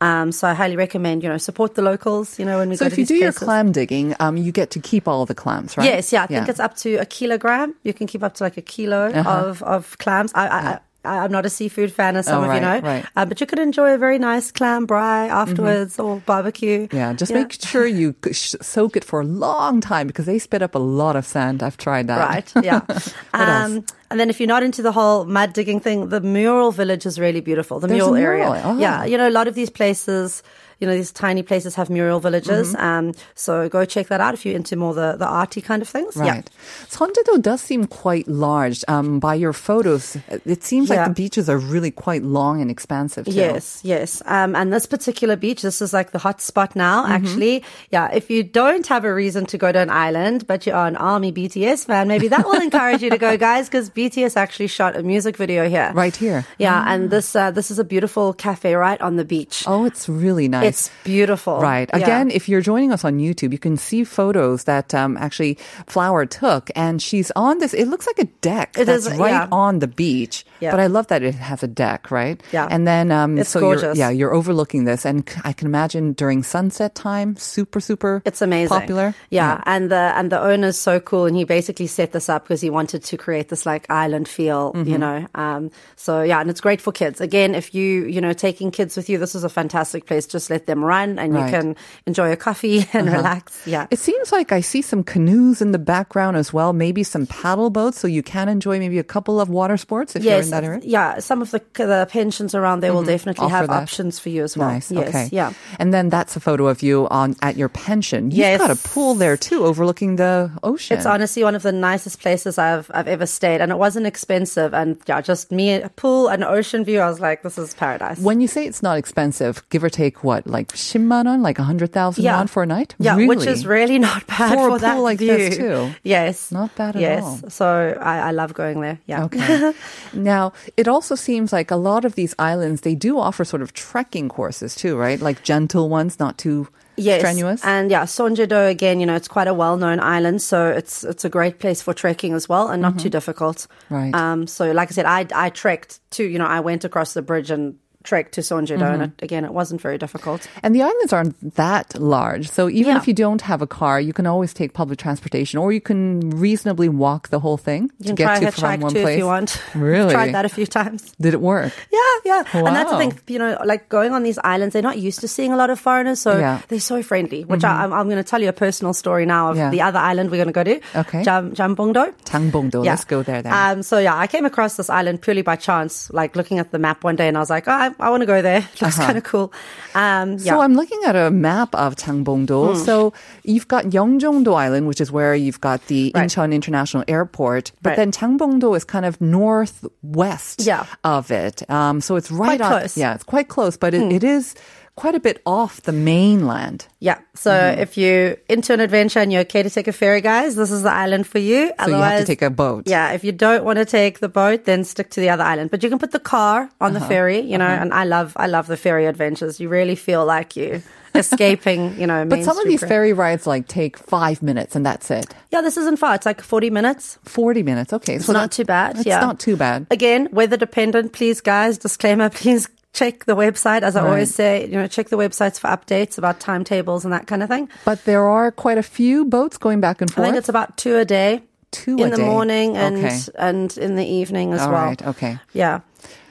Um, 0.00 0.30
so 0.32 0.46
I 0.46 0.54
highly 0.54 0.76
recommend. 0.76 1.22
You 1.22 1.28
know, 1.30 1.38
support 1.38 1.74
the 1.74 1.82
locals. 1.82 2.38
You 2.38 2.44
know, 2.44 2.58
when 2.58 2.68
we 2.68 2.76
So 2.76 2.84
go 2.84 2.86
if 2.88 2.94
to 2.94 3.00
you 3.00 3.06
do 3.06 3.14
your 3.16 3.32
clam 3.32 3.72
digging, 3.72 4.14
um, 4.20 4.36
you 4.36 4.52
get 4.52 4.70
to 4.72 4.80
keep 4.80 5.08
all 5.08 5.26
the 5.26 5.34
clams, 5.34 5.76
right? 5.76 5.86
Yes, 5.86 6.12
yeah, 6.12 6.22
I 6.22 6.26
think 6.26 6.48
it's 6.48 6.60
up 6.60 6.76
to 6.84 6.96
a 6.96 7.06
kilogram. 7.06 7.74
You 7.82 7.92
can 7.94 8.06
keep 8.06 8.22
up 8.22 8.34
to 8.34 8.44
like 8.44 8.56
a 8.56 8.62
kilo 8.62 9.10
of, 9.12 9.62
of 9.62 9.96
clams. 9.98 10.32
I, 10.34 10.46
I, 10.46 10.58
I, 10.58 10.78
I'm 11.06 11.32
not 11.32 11.46
a 11.46 11.50
seafood 11.50 11.92
fan, 11.92 12.16
as 12.16 12.26
some. 12.26 12.44
Oh, 12.44 12.48
of 12.48 12.54
you 12.54 12.60
know, 12.60 12.80
right. 12.80 13.06
uh, 13.16 13.24
but 13.24 13.40
you 13.40 13.46
could 13.46 13.58
enjoy 13.58 13.94
a 13.94 13.98
very 13.98 14.18
nice 14.18 14.50
clam 14.50 14.86
braai 14.86 15.28
afterwards 15.28 15.98
or 15.98 16.20
barbecue. 16.26 16.88
Yeah, 16.92 17.12
just 17.12 17.32
make 17.32 17.52
sure 17.52 17.86
you 17.86 18.14
soak 18.32 18.96
it 18.96 19.04
for 19.04 19.20
a 19.20 19.24
long 19.24 19.80
time 19.80 20.06
because 20.06 20.26
they 20.26 20.38
spit 20.38 20.62
up 20.62 20.74
a 20.74 20.78
lot 20.78 21.16
of 21.16 21.26
sand. 21.26 21.62
I've 21.62 21.76
tried 21.76 22.08
that. 22.08 22.18
Right, 22.18 22.64
yeah. 22.64 22.82
um, 23.34 23.84
and 24.10 24.20
then 24.20 24.30
if 24.30 24.38
you're 24.40 24.46
not 24.46 24.62
into 24.62 24.82
the 24.82 24.92
whole 24.92 25.24
mud 25.24 25.52
digging 25.52 25.80
thing, 25.80 26.08
the 26.08 26.20
mural 26.20 26.70
village 26.72 27.06
is 27.06 27.18
really 27.18 27.40
beautiful. 27.40 27.80
The 27.80 27.88
a 27.88 27.92
mural 27.92 28.14
area. 28.14 28.62
oh. 28.64 28.78
Yeah, 28.78 29.04
you 29.04 29.16
know, 29.16 29.28
a 29.28 29.30
lot 29.30 29.48
of 29.48 29.54
these 29.54 29.70
places, 29.70 30.42
you 30.78 30.86
know, 30.86 30.94
these 30.94 31.12
tiny 31.12 31.42
places 31.42 31.74
have 31.76 31.88
mural 31.90 32.20
villages. 32.20 32.74
Mm-hmm. 32.74 32.84
Um, 33.08 33.12
so 33.34 33.68
go 33.68 33.84
check 33.84 34.08
that 34.08 34.20
out 34.20 34.34
if 34.34 34.44
you're 34.44 34.54
into 34.56 34.76
more 34.76 34.92
the, 34.94 35.16
the 35.18 35.26
arty 35.26 35.60
kind 35.60 35.80
of 35.82 35.88
things. 35.88 36.16
Yeah. 36.16 36.30
Right. 36.30 36.50
Sonjedo 36.88 37.40
does 37.40 37.60
seem 37.60 37.86
quite 37.86 38.28
large. 38.28 38.84
Um, 38.88 39.18
by 39.18 39.34
your 39.34 39.52
photos, 39.52 40.16
it 40.44 40.62
seems 40.62 40.90
like 40.90 41.06
the 41.06 41.14
beaches 41.14 41.48
are 41.48 41.58
really 41.58 41.90
quite 41.90 42.22
long 42.22 42.60
and 42.60 42.70
expansive. 42.70 43.24
Too. 43.26 43.32
Yes, 43.32 43.80
yes. 43.84 44.22
Um, 44.26 44.54
and 44.54 44.72
this 44.72 44.86
particular 44.86 45.36
beach, 45.36 45.62
this 45.62 45.80
is 45.80 45.92
like 45.92 46.10
the 46.12 46.18
hot 46.18 46.40
spot 46.40 46.76
now, 46.76 47.04
Mm-hmm. 47.04 47.12
actually. 47.12 47.64
Yeah, 47.90 48.10
if 48.12 48.30
you 48.30 48.42
don't 48.42 48.86
have 48.88 49.04
a 49.04 49.12
reason 49.14 49.46
to 49.46 49.58
go 49.58 49.72
to 49.72 49.78
an 49.78 49.90
island, 49.90 50.46
but 50.46 50.66
you're 50.66 50.76
an 50.76 50.96
Army 50.96 51.32
BTS 51.32 51.86
fan, 51.86 52.08
maybe 52.08 52.28
that 52.28 52.44
will 52.44 52.60
encourage 52.60 53.02
you 53.02 53.10
to 53.10 53.18
go, 53.18 53.36
guys, 53.48 53.68
because 53.68 53.90
BTS 53.90 54.36
actually 54.36 54.66
shot 54.68 54.96
a 54.96 55.02
music 55.02 55.36
video 55.36 55.68
here. 55.68 55.90
Right 55.94 56.14
here. 56.14 56.44
Yeah, 56.58 56.84
and 56.86 57.10
this 57.10 57.34
uh, 57.36 57.50
this 57.50 57.70
is 57.70 57.78
a 57.78 57.84
beautiful 57.84 58.32
cafe 58.32 58.74
right 58.74 59.00
on 59.00 59.16
the 59.16 59.24
beach. 59.24 59.64
Oh, 59.66 59.84
it's 59.84 60.08
really 60.08 60.48
nice. 60.48 60.65
It's 60.68 60.90
beautiful. 61.04 61.60
Right. 61.60 61.88
Yeah. 61.92 61.98
Again, 62.02 62.30
if 62.30 62.48
you're 62.48 62.60
joining 62.60 62.92
us 62.92 63.04
on 63.04 63.18
YouTube, 63.18 63.52
you 63.52 63.58
can 63.58 63.76
see 63.76 64.04
photos 64.04 64.64
that 64.64 64.94
um, 64.94 65.16
actually 65.16 65.58
Flower 65.86 66.26
took, 66.26 66.70
and 66.74 67.00
she's 67.00 67.30
on 67.36 67.58
this. 67.58 67.74
It 67.74 67.86
looks 67.88 68.06
like 68.06 68.18
a 68.18 68.30
deck 68.40 68.76
It 68.78 68.86
that's 68.86 69.06
is, 69.06 69.16
right 69.18 69.30
yeah. 69.30 69.48
on 69.52 69.78
the 69.80 69.88
beach. 69.88 70.44
Yeah. 70.60 70.70
But 70.70 70.80
I 70.80 70.86
love 70.86 71.06
that 71.08 71.22
it 71.22 71.34
has 71.36 71.62
a 71.62 71.68
deck, 71.68 72.10
right? 72.10 72.40
Yeah. 72.52 72.66
And 72.70 72.86
then, 72.86 73.12
um, 73.12 73.38
It's 73.38 73.50
so 73.50 73.60
you're, 73.60 73.94
yeah, 73.94 74.10
you're 74.10 74.32
overlooking 74.34 74.84
this, 74.84 75.04
and 75.04 75.28
I 75.44 75.52
can 75.52 75.66
imagine 75.66 76.12
during 76.14 76.42
sunset 76.42 76.94
time, 76.94 77.36
super, 77.36 77.80
super. 77.80 78.22
It's 78.24 78.40
amazing. 78.40 78.68
Popular. 78.80 79.14
Yeah, 79.30 79.60
and 79.66 79.90
the 79.90 80.12
and 80.16 80.32
the 80.32 80.40
owner's 80.40 80.78
so 80.78 80.98
cool, 81.00 81.26
and 81.26 81.36
he 81.36 81.44
basically 81.44 81.86
set 81.86 82.12
this 82.12 82.28
up 82.28 82.44
because 82.44 82.60
he 82.60 82.70
wanted 82.70 83.04
to 83.04 83.16
create 83.16 83.48
this 83.50 83.66
like 83.66 83.84
island 83.90 84.28
feel, 84.28 84.72
Mm-hmm. 84.72 84.90
you 84.90 84.98
know. 84.98 85.26
Um, 85.34 85.70
so 85.96 86.22
yeah, 86.22 86.40
and 86.40 86.48
it's 86.48 86.60
great 86.60 86.80
for 86.80 86.90
kids. 86.92 87.20
Again, 87.20 87.54
if 87.54 87.74
you 87.74 88.06
you 88.06 88.20
know 88.20 88.32
taking 88.32 88.70
kids 88.70 88.96
with 88.96 89.08
you, 89.10 89.18
this 89.18 89.34
is 89.34 89.44
a 89.44 89.48
fantastic 89.50 90.06
place. 90.06 90.26
Just 90.26 90.48
let 90.48 90.55
them 90.64 90.82
run, 90.82 91.18
and 91.18 91.34
Right. 91.34 91.52
Uh-huh. 91.52 91.56
you 91.68 91.74
can 91.74 91.76
enjoy 92.06 92.32
a 92.32 92.36
coffee 92.36 92.88
and 92.94 93.12
relax. 93.12 93.60
Yeah. 93.66 93.86
It 93.90 93.98
seems 93.98 94.32
like 94.32 94.52
I 94.52 94.62
see 94.62 94.80
some 94.80 95.04
canoes 95.04 95.60
in 95.60 95.72
the 95.72 95.78
background 95.78 96.38
as 96.38 96.54
well, 96.54 96.72
maybe 96.72 97.02
some 97.02 97.26
paddle 97.26 97.68
boats, 97.68 98.00
so 98.00 98.08
you 98.08 98.22
can 98.22 98.48
enjoy 98.48 98.78
maybe 98.78 98.98
a 98.98 99.04
couple 99.04 99.38
of 99.38 99.50
water 99.50 99.76
sports 99.76 100.16
if 100.16 100.24
you're 100.24 100.40
in 100.40 100.48
that 100.50 100.64
area. 100.64 100.78
Mm-hmm. 100.80 100.88
yeah. 100.88 101.18
Some 101.18 101.42
of 101.42 101.50
the 101.50 101.60
the 101.74 102.06
pensions 102.08 102.54
around 102.54 102.80
there 102.80 102.94
will 102.94 103.04
definitely 103.04 103.44
Offer 103.44 103.54
have 103.56 103.66
that. 103.68 103.82
options 103.82 104.18
for 104.18 104.30
you 104.30 104.44
as 104.44 104.56
well. 104.56 104.70
Nice. 104.70 104.90
Yes, 104.90 105.08
okay. 105.08 105.28
yeah. 105.32 105.52
And 105.78 105.92
then 105.92 106.08
that's 106.08 106.36
a 106.36 106.40
photo 106.40 106.68
of 106.68 106.80
you 106.80 107.06
on 107.10 107.36
at 107.42 107.56
your 107.56 107.68
pension. 107.68 108.30
You've 108.30 108.38
Yes. 108.38 108.60
got 108.60 108.70
a 108.70 108.76
pool 108.88 109.14
there 109.14 109.36
too, 109.36 109.64
overlooking 109.66 110.16
the 110.16 110.50
ocean. 110.62 110.96
It's 110.96 111.04
honestly 111.06 111.42
one 111.44 111.54
of 111.54 111.62
the 111.62 111.72
nicest 111.72 112.20
places 112.22 112.56
I've 112.56 112.88
I've 112.94 113.08
ever 113.08 113.26
stayed, 113.26 113.60
and 113.60 113.72
it 113.72 113.78
wasn't 113.78 114.06
expensive. 114.06 114.72
And 114.72 114.96
yeah, 115.06 115.20
just 115.20 115.50
me, 115.50 115.74
a 115.74 115.88
pool, 115.90 116.28
an 116.28 116.44
ocean 116.44 116.84
view. 116.84 117.00
I 117.00 117.08
was 117.08 117.18
like, 117.20 117.42
this 117.42 117.58
is 117.58 117.74
paradise. 117.74 118.18
when 118.20 118.40
you 118.40 118.46
say 118.48 118.66
it's 118.66 118.82
not 118.82 118.96
expensive, 118.98 119.62
give 119.70 119.82
or 119.82 119.90
take 119.90 120.22
what, 120.22 120.45
like 120.46 120.68
10만 120.72 121.26
원, 121.26 121.42
like 121.42 121.58
100,000 121.58 122.22
Yeah. 122.22 122.38
won 122.38 122.46
for 122.46 122.62
a 122.62 122.66
night? 122.66 122.94
Yeah, 122.98 123.16
really? 123.16 123.28
which 123.36 123.46
is 123.46 123.66
really 123.66 123.98
not 123.98 124.26
bad 124.26 124.54
For 124.54 124.68
a 124.68 124.70
for, 124.72 124.78
that 124.80 124.98
like 125.00 125.18
view. 125.18 125.36
this 125.36 125.56
too. 125.56 125.90
Yes, 126.02 126.50
Not 126.52 126.74
bad 126.76 126.96
at 126.96 127.02
yes. 127.02 127.22
all. 127.24 127.50
So 127.50 127.98
I, 128.00 128.28
I 128.28 128.30
love 128.30 128.54
going 128.54 128.80
there. 128.80 128.98
Yeah. 129.06 129.24
Okay. 129.24 129.72
now, 130.14 130.52
it 130.76 130.88
also 130.88 131.14
seems 131.14 131.52
like 131.52 131.70
a 131.70 131.76
lot 131.76 132.04
of 132.04 132.14
these 132.14 132.34
islands, 132.38 132.80
they 132.82 132.94
do 132.94 133.18
offer 133.18 133.44
sort 133.44 133.62
of 133.62 133.72
trekking 133.74 134.28
courses 134.28 134.74
too, 134.74 134.96
right? 134.96 135.20
Like 135.20 135.42
gentle 135.42 135.88
ones, 135.88 136.18
not 136.18 136.38
too 136.38 136.68
Yes, 136.98 137.20
strenuous. 137.20 137.60
and 137.62 137.90
yeah, 137.90 138.04
Sonjedo 138.08 138.70
again. 138.70 139.00
You 139.00 139.06
know, 139.06 139.14
it's 139.14 139.28
quite 139.28 139.48
a 139.48 139.52
well-known 139.52 140.00
island, 140.00 140.40
so 140.40 140.72
it's 140.72 141.04
it's 141.04 141.26
a 141.26 141.28
great 141.28 141.58
place 141.60 141.82
for 141.84 141.92
trekking 141.92 142.32
as 142.32 142.48
well, 142.48 142.68
and 142.72 142.80
not 142.80 142.96
too 142.98 143.10
difficult. 143.12 143.68
Mm-hmm. 143.92 143.94
Right. 143.94 144.14
Um. 144.16 144.46
So, 144.48 144.72
like 144.72 144.88
I 144.88 144.92
said, 144.96 145.04
I 145.04 145.26
I 145.36 145.50
trekked 145.52 146.00
too. 146.08 146.24
You 146.24 146.38
know, 146.40 146.48
I 146.48 146.60
went 146.60 146.88
across 146.88 147.12
the 147.12 147.20
bridge 147.20 147.50
and 147.52 147.76
trek 148.06 148.32
to 148.32 148.40
Sonjedo, 148.40 148.78
Mm-hmm. 148.78 148.94
and 148.94 149.02
it, 149.02 149.22
again, 149.22 149.44
it 149.44 149.52
wasn't 149.52 149.80
very 149.80 149.98
difficult. 149.98 150.48
And 150.62 150.74
the 150.74 150.82
islands 150.82 151.12
aren't 151.12 151.54
that 151.56 151.98
large. 152.00 152.48
So 152.48 152.68
even 152.70 152.92
Yeah. 152.94 153.00
if 153.00 153.08
you 153.08 153.14
don't 153.14 153.42
have 153.42 153.60
a 153.62 153.66
car, 153.66 154.00
you 154.00 154.12
can 154.12 154.26
always 154.26 154.54
take 154.54 154.72
public 154.72 154.98
transportation 154.98 155.58
or 155.58 155.72
you 155.72 155.80
can 155.80 156.30
reasonably 156.30 156.88
walk 156.88 157.28
the 157.28 157.40
whole 157.40 157.56
thing 157.58 157.90
You 157.98 158.10
to 158.10 158.12
get 158.14 158.40
to 158.40 158.50
from 158.52 158.80
one 158.80 158.92
place. 158.92 159.08
if 159.08 159.18
you 159.18 159.26
want. 159.26 159.60
Really? 159.74 160.12
Tried 160.14 160.32
that 160.34 160.44
a 160.44 160.48
few 160.48 160.66
times. 160.66 161.12
Did 161.20 161.34
it 161.34 161.40
work? 161.40 161.72
Yeah, 161.92 161.98
yeah. 162.26 162.42
And 162.52 162.74
that's 162.76 162.90
the 162.90 162.98
thing, 162.98 163.18
you 163.28 163.38
know, 163.38 163.56
like 163.64 163.88
going 163.88 164.12
on 164.12 164.22
these 164.24 164.38
islands, 164.42 164.72
they're 164.72 164.82
not 164.82 164.98
used 164.98 165.20
to 165.20 165.28
seeing 165.28 165.52
a 165.52 165.56
lot 165.56 165.70
of 165.70 165.78
foreigners, 165.80 166.20
so 166.20 166.36
Yeah. 166.38 166.56
Mm-hmm. 166.58 166.66
they're 166.68 166.80
so 166.80 167.02
friendly. 167.02 167.44
Which 167.44 167.64
I, 167.64 167.84
I'm, 167.84 167.92
I'm 167.92 168.08
going 168.10 168.22
to 168.22 168.28
tell 168.28 168.42
you 168.42 168.48
a 168.48 168.52
personal 168.52 168.92
story 168.92 169.24
now 169.26 169.50
of 169.50 169.56
Yeah. 169.56 169.70
the 169.70 169.80
other 169.82 169.98
island 169.98 170.30
we're 170.30 170.42
going 170.44 170.52
to 170.52 170.52
go 170.52 170.64
to. 170.64 170.80
Okay. 171.02 171.22
Jam, 171.22 171.54
Jambongdo. 171.54 172.12
Tangbongdo. 172.24 172.84
Yeah. 172.84 172.90
Let's 172.92 173.04
go 173.04 173.22
there 173.22 173.42
then. 173.42 173.52
Um, 173.52 173.82
so 173.82 173.98
yeah, 173.98 174.16
I 174.16 174.26
came 174.26 174.44
across 174.44 174.76
this 174.76 174.90
island 174.90 175.22
purely 175.22 175.42
by 175.42 175.56
chance, 175.56 176.10
like 176.12 176.34
looking 176.36 176.58
at 176.58 176.72
the 176.72 176.78
map 176.78 177.04
one 177.04 177.16
day, 177.16 177.28
and 177.28 177.36
I 177.36 177.40
was 177.40 177.50
like, 177.50 177.68
oh, 177.68 177.72
I, 177.72 177.90
I 178.00 178.10
want 178.10 178.22
to 178.22 178.26
go 178.26 178.42
there. 178.42 178.66
It 178.74 178.82
looks 178.82 178.98
kind 178.98 179.16
of 179.18 179.24
cool. 179.24 179.52
Um, 179.94 180.02
yeah. 180.02 180.34
Uh-huh. 180.34 180.38
So 180.38 180.60
I'm 180.60 180.74
looking 180.74 181.00
at 181.06 181.14
a 181.16 181.30
map 181.30 181.74
of 181.74 181.94
Changbongdo. 181.96 182.76
So 182.84 183.12
you've 183.44 183.68
got 183.68 183.84
Yeongjongdo 183.86 184.54
Island, 184.54 184.86
which 184.88 185.00
is 185.00 185.12
where 185.12 185.34
you've 185.34 185.60
got 185.60 185.86
the 185.86 186.12
Right. 186.14 186.26
Incheon 186.28 186.52
International 186.52 187.04
Airport, 187.08 187.72
but 187.82 187.90
Right. 187.90 187.96
then 187.96 188.12
Changbongdo 188.12 188.76
is 188.76 188.84
kind 188.84 189.04
of 189.04 189.20
northwest 189.20 190.62
Yeah. 190.66 190.86
of 191.04 191.30
it. 191.30 191.68
Um, 191.70 192.00
so 192.00 192.15
it's 192.16 192.30
right 192.30 192.58
Quite 192.58 192.60
on. 192.60 192.80
close. 192.80 192.94
Hmm. 192.94 193.00
Yeah, 193.00 193.14
it's 193.14 193.24
quite 193.24 193.48
close, 193.48 193.76
but 193.76 193.94
it, 193.94 194.10
it 194.12 194.24
is 194.24 194.54
quite 194.96 195.14
a 195.14 195.20
bit 195.20 195.40
off 195.46 195.82
the 195.82 195.92
mainland. 195.92 196.86
yeah. 197.00 197.18
So 197.34 197.50
Mm-hmm. 197.50 197.80
if 197.82 197.96
you're 197.98 198.36
into 198.48 198.72
an 198.72 198.80
adventure 198.80 199.20
and 199.20 199.30
you're 199.30 199.42
okay 199.42 199.62
to 199.62 199.68
take 199.70 199.86
a 199.88 199.92
ferry, 199.92 200.20
guys, 200.22 200.56
this 200.56 200.70
is 200.70 200.82
the 200.82 200.90
island 200.90 201.26
for 201.26 201.38
you. 201.38 201.70
So 201.84 201.88
you 201.88 201.94
have 202.02 202.20
to 202.20 202.24
take 202.26 202.40
a 202.42 202.48
boat. 202.50 202.84
Yeah, 202.88 203.12
if 203.12 203.22
you 203.22 203.30
don't 203.32 203.62
want 203.64 203.76
to 203.78 203.84
take 203.84 204.20
the 204.20 204.28
boat, 204.28 204.64
then 204.64 204.84
stick 204.84 205.10
to 205.10 205.20
the 205.20 205.28
other 205.28 205.44
island. 205.44 205.70
But 205.70 205.82
you 205.82 205.90
can 205.90 205.98
put 205.98 206.12
the 206.12 206.18
car 206.20 206.70
on 206.80 206.96
Uh-huh. 206.96 206.98
the 206.98 207.04
ferry, 207.06 207.40
you 207.40 207.58
know. 207.58 207.66
And 207.68 207.92
I 207.92 208.04
love, 208.04 208.32
I 208.36 208.46
love 208.46 208.66
the 208.68 208.76
ferry 208.78 209.04
adventures. 209.06 209.60
You 209.60 209.68
really 209.68 209.96
feel 209.96 210.24
like 210.24 210.56
you 210.56 210.82
escaping, 211.14 212.00
you 212.00 212.06
know. 212.06 212.24
But 212.24 212.44
some 212.44 212.58
of 212.58 212.64
these 212.66 212.80
ferry 212.84 213.12
rides 213.12 213.46
like 213.46 213.68
take 213.68 213.98
five 213.98 214.42
minutes 214.42 214.74
and 214.76 214.84
that's 214.86 215.10
it. 215.10 215.26
yeah, 215.52 215.60
this 215.60 215.76
isn't 215.76 215.98
far. 215.98 216.14
It's 216.14 216.26
like 216.26 216.40
forty 216.40 216.70
minutes. 216.70 217.18
40 217.24 217.62
minutes. 217.62 217.92
Okay. 217.92 218.14
It's 218.16 218.26
so 218.26 218.32
not 218.32 218.50
too 218.52 218.64
bad. 218.64 218.96
It's 218.96 219.06
yeah, 219.06 219.20
not 219.20 219.38
too 219.40 219.56
bad. 219.56 219.86
Again, 219.90 220.28
weather 220.32 220.56
dependent. 220.56 221.12
Please, 221.12 221.40
guys, 221.42 221.76
disclaimer. 221.78 222.30
Please 222.42 222.68
check 222.96 223.24
the 223.26 223.36
website. 223.36 223.82
As 223.82 223.94
I 223.96 224.00
always 224.06 224.34
say, 224.34 224.50
you 224.66 224.76
know, 224.80 224.86
check 224.88 225.08
the 225.14 225.16
websites 225.24 225.60
for 225.60 225.68
updates 225.68 226.18
about 226.18 226.40
timetables 226.40 227.04
and 227.04 227.12
that 227.12 227.26
kind 227.26 227.42
of 227.42 227.48
thing. 227.48 227.68
But 227.84 228.04
there 228.04 228.24
are 228.36 228.50
quite 228.50 228.78
a 228.78 228.82
few 228.98 229.24
boats 229.26 229.58
going 229.58 229.80
back 229.80 230.00
and 230.00 230.10
forth. 230.10 230.24
I 230.26 230.30
think 230.30 230.38
it's 230.38 230.48
about 230.48 230.76
two 230.76 230.96
a 230.96 231.04
day. 231.04 231.42
Two 231.72 231.96
in 231.98 232.10
the 232.10 232.16
day. 232.16 232.24
morning 232.24 232.76
and 232.76 232.96
Okay. 233.04 233.18
and 233.48 233.76
in 233.76 233.96
the 233.96 234.04
evening 234.20 234.52
as 234.54 234.62
All 234.62 234.72
well. 234.72 234.84
right. 234.86 235.02
Okay. 235.12 235.38
Yeah. 235.52 235.80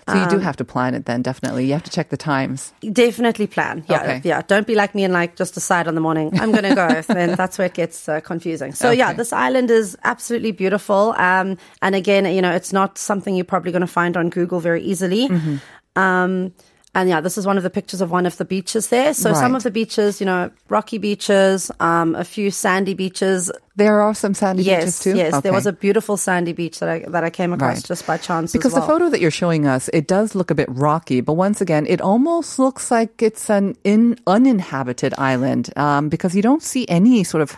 So 0.07 0.13
you 0.21 0.27
do 0.29 0.35
Um, 0.35 0.41
have 0.43 0.55
to 0.57 0.65
plan 0.65 0.93
it 0.93 1.05
then, 1.05 1.21
definitely. 1.23 1.65
You 1.65 1.73
have 1.73 1.83
to 1.83 1.89
check 1.89 2.09
the 2.09 2.17
times. 2.17 2.73
Definitely 2.93 3.47
plan. 3.47 3.83
Yeah, 3.89 4.01
Okay. 4.03 4.21
yeah. 4.23 4.41
Don't 4.47 4.67
be 4.67 4.75
like 4.75 4.93
me 4.95 5.03
and 5.03 5.11
like 5.13 5.35
just 5.35 5.53
decide 5.55 5.87
on 5.87 5.95
the 5.95 6.01
morning 6.01 6.29
I'm 6.39 6.51
going 6.51 6.63
to 6.63 6.75
go. 6.75 7.01
then 7.13 7.35
that's 7.35 7.57
where 7.57 7.65
it 7.67 7.73
gets 7.73 8.07
uh, 8.07 8.19
confusing. 8.21 8.73
So 8.73 8.91
yeah, 8.91 9.13
this 9.13 9.33
island 9.33 9.69
is 9.71 9.97
absolutely 10.03 10.51
beautiful. 10.51 11.13
Um, 11.17 11.57
and 11.81 11.95
again, 11.95 12.25
you 12.37 12.41
know, 12.41 12.51
it's 12.59 12.71
not 12.71 12.97
something 12.99 13.35
you're 13.35 13.45
probably 13.53 13.71
going 13.71 13.81
to 13.89 13.93
find 14.01 14.15
on 14.15 14.29
Google 14.29 14.59
very 14.59 14.81
easily. 14.83 15.27
Mm-hmm. 15.27 15.55
Um, 15.95 16.53
and 16.97 17.09
yeah, 17.09 17.19
this 17.19 17.37
is 17.37 17.45
one 17.45 17.57
of 17.57 17.63
the 17.63 17.69
pictures 17.69 17.99
of 17.99 18.09
one 18.09 18.25
of 18.25 18.37
the 18.37 18.45
beaches 18.45 18.87
there. 18.87 19.13
So 19.13 19.33
some 19.33 19.53
of 19.53 19.63
the 19.63 19.71
beaches, 19.71 20.21
you 20.21 20.25
know, 20.25 20.49
rocky 20.69 20.97
beaches, 20.97 21.69
um, 21.81 22.15
a 22.15 22.23
few 22.23 22.51
sandy 22.51 22.93
beaches. 22.93 23.51
There 23.75 23.99
are 23.99 24.13
some 24.13 24.33
sandy 24.33 24.63
beaches 24.63 24.85
Yes, 24.85 24.99
too. 24.99 25.15
yes. 25.17 25.41
There 25.43 25.51
was 25.51 25.65
a 25.65 25.73
beautiful 25.73 26.15
sandy 26.15 26.53
beach 26.53 26.79
that 26.79 26.87
I 26.87 26.99
that 27.09 27.25
I 27.25 27.29
came 27.29 27.51
across 27.51 27.75
Right. 27.77 27.83
just 27.83 28.07
by 28.07 28.15
chance. 28.15 28.53
because 28.53 28.71
as 28.73 28.79
the 28.79 28.87
photo 28.87 29.09
that 29.09 29.19
you're 29.19 29.29
showing 29.29 29.67
us, 29.67 29.89
it 29.91 30.07
does 30.07 30.35
look 30.35 30.51
a 30.51 30.55
bit 30.55 30.69
rocky, 30.71 31.19
but 31.19 31.33
once 31.33 31.59
again, 31.59 31.85
it 31.85 31.99
almost 31.99 32.59
looks 32.59 32.89
like 32.89 33.21
it's 33.21 33.49
an 33.49 33.75
in, 33.83 34.17
uninhabited 34.25 35.13
island 35.17 35.77
um, 35.77 36.07
because 36.07 36.33
you 36.33 36.41
don't 36.41 36.63
see 36.63 36.85
any 36.87 37.25
sort 37.25 37.41
of 37.41 37.57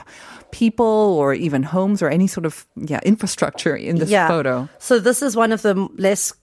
people 0.50 1.14
or 1.20 1.36
even 1.36 1.62
homes 1.62 2.02
or 2.02 2.10
any 2.10 2.26
sort 2.26 2.46
of 2.48 2.66
yeah 2.76 3.00
infrastructure 3.04 3.76
in 3.76 3.98
this 4.00 4.10
photo. 4.10 4.68
So 4.80 4.98
this 4.98 5.22
is 5.22 5.36
one 5.36 5.52
of 5.52 5.62
the 5.62 5.76
less 5.98 6.34